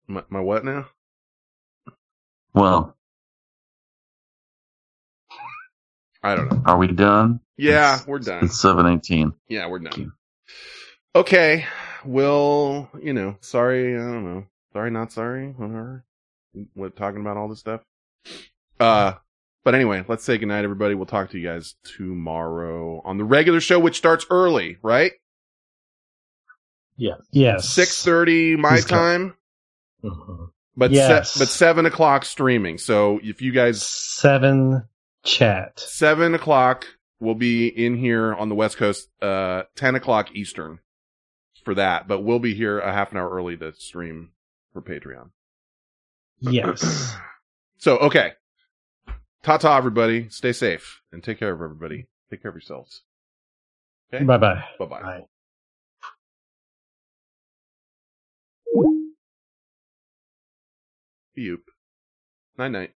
[0.07, 0.87] My, my what now?
[2.53, 2.95] well?
[6.23, 6.61] I don't know.
[6.65, 7.39] Are we done?
[7.57, 8.45] Yeah, It's- we're done.
[8.45, 9.33] It's seven eighteen.
[9.47, 10.11] Yeah, we're done.
[11.15, 11.65] Okay.
[12.03, 14.45] Well, you know, sorry, I don't know.
[14.73, 16.03] Sorry, not sorry, whatever.
[16.73, 17.81] What talking about all this stuff.
[18.79, 19.13] Uh
[19.65, 20.95] but anyway, let's say goodnight, everybody.
[20.95, 25.11] We'll talk to you guys tomorrow on the regular show, which starts early, right?
[26.97, 27.15] yeah.
[27.31, 27.67] Yes.
[27.67, 28.97] Six thirty my Eastern.
[28.97, 29.33] time,
[30.03, 30.51] Mhm.
[30.77, 31.33] but Yes.
[31.33, 32.77] se- but seven o'clock streaming.
[32.77, 34.87] So if you guys Seven
[35.23, 35.77] chat.
[35.79, 36.85] seven o'clock
[37.19, 40.79] we'll be in here on the west coast uh 10 o'clock eastern
[41.63, 44.29] for that but we'll be here a half an hour early to stream
[44.73, 45.31] for patreon
[46.41, 47.15] Yes.
[47.77, 48.33] so okay
[49.45, 53.03] ta-ta everybody stay safe and take care of everybody take care of yourselves
[54.11, 54.63] okay bye bye.
[54.79, 55.21] bye-bye Bye.
[61.37, 61.61] Yoop.
[62.57, 62.94] night night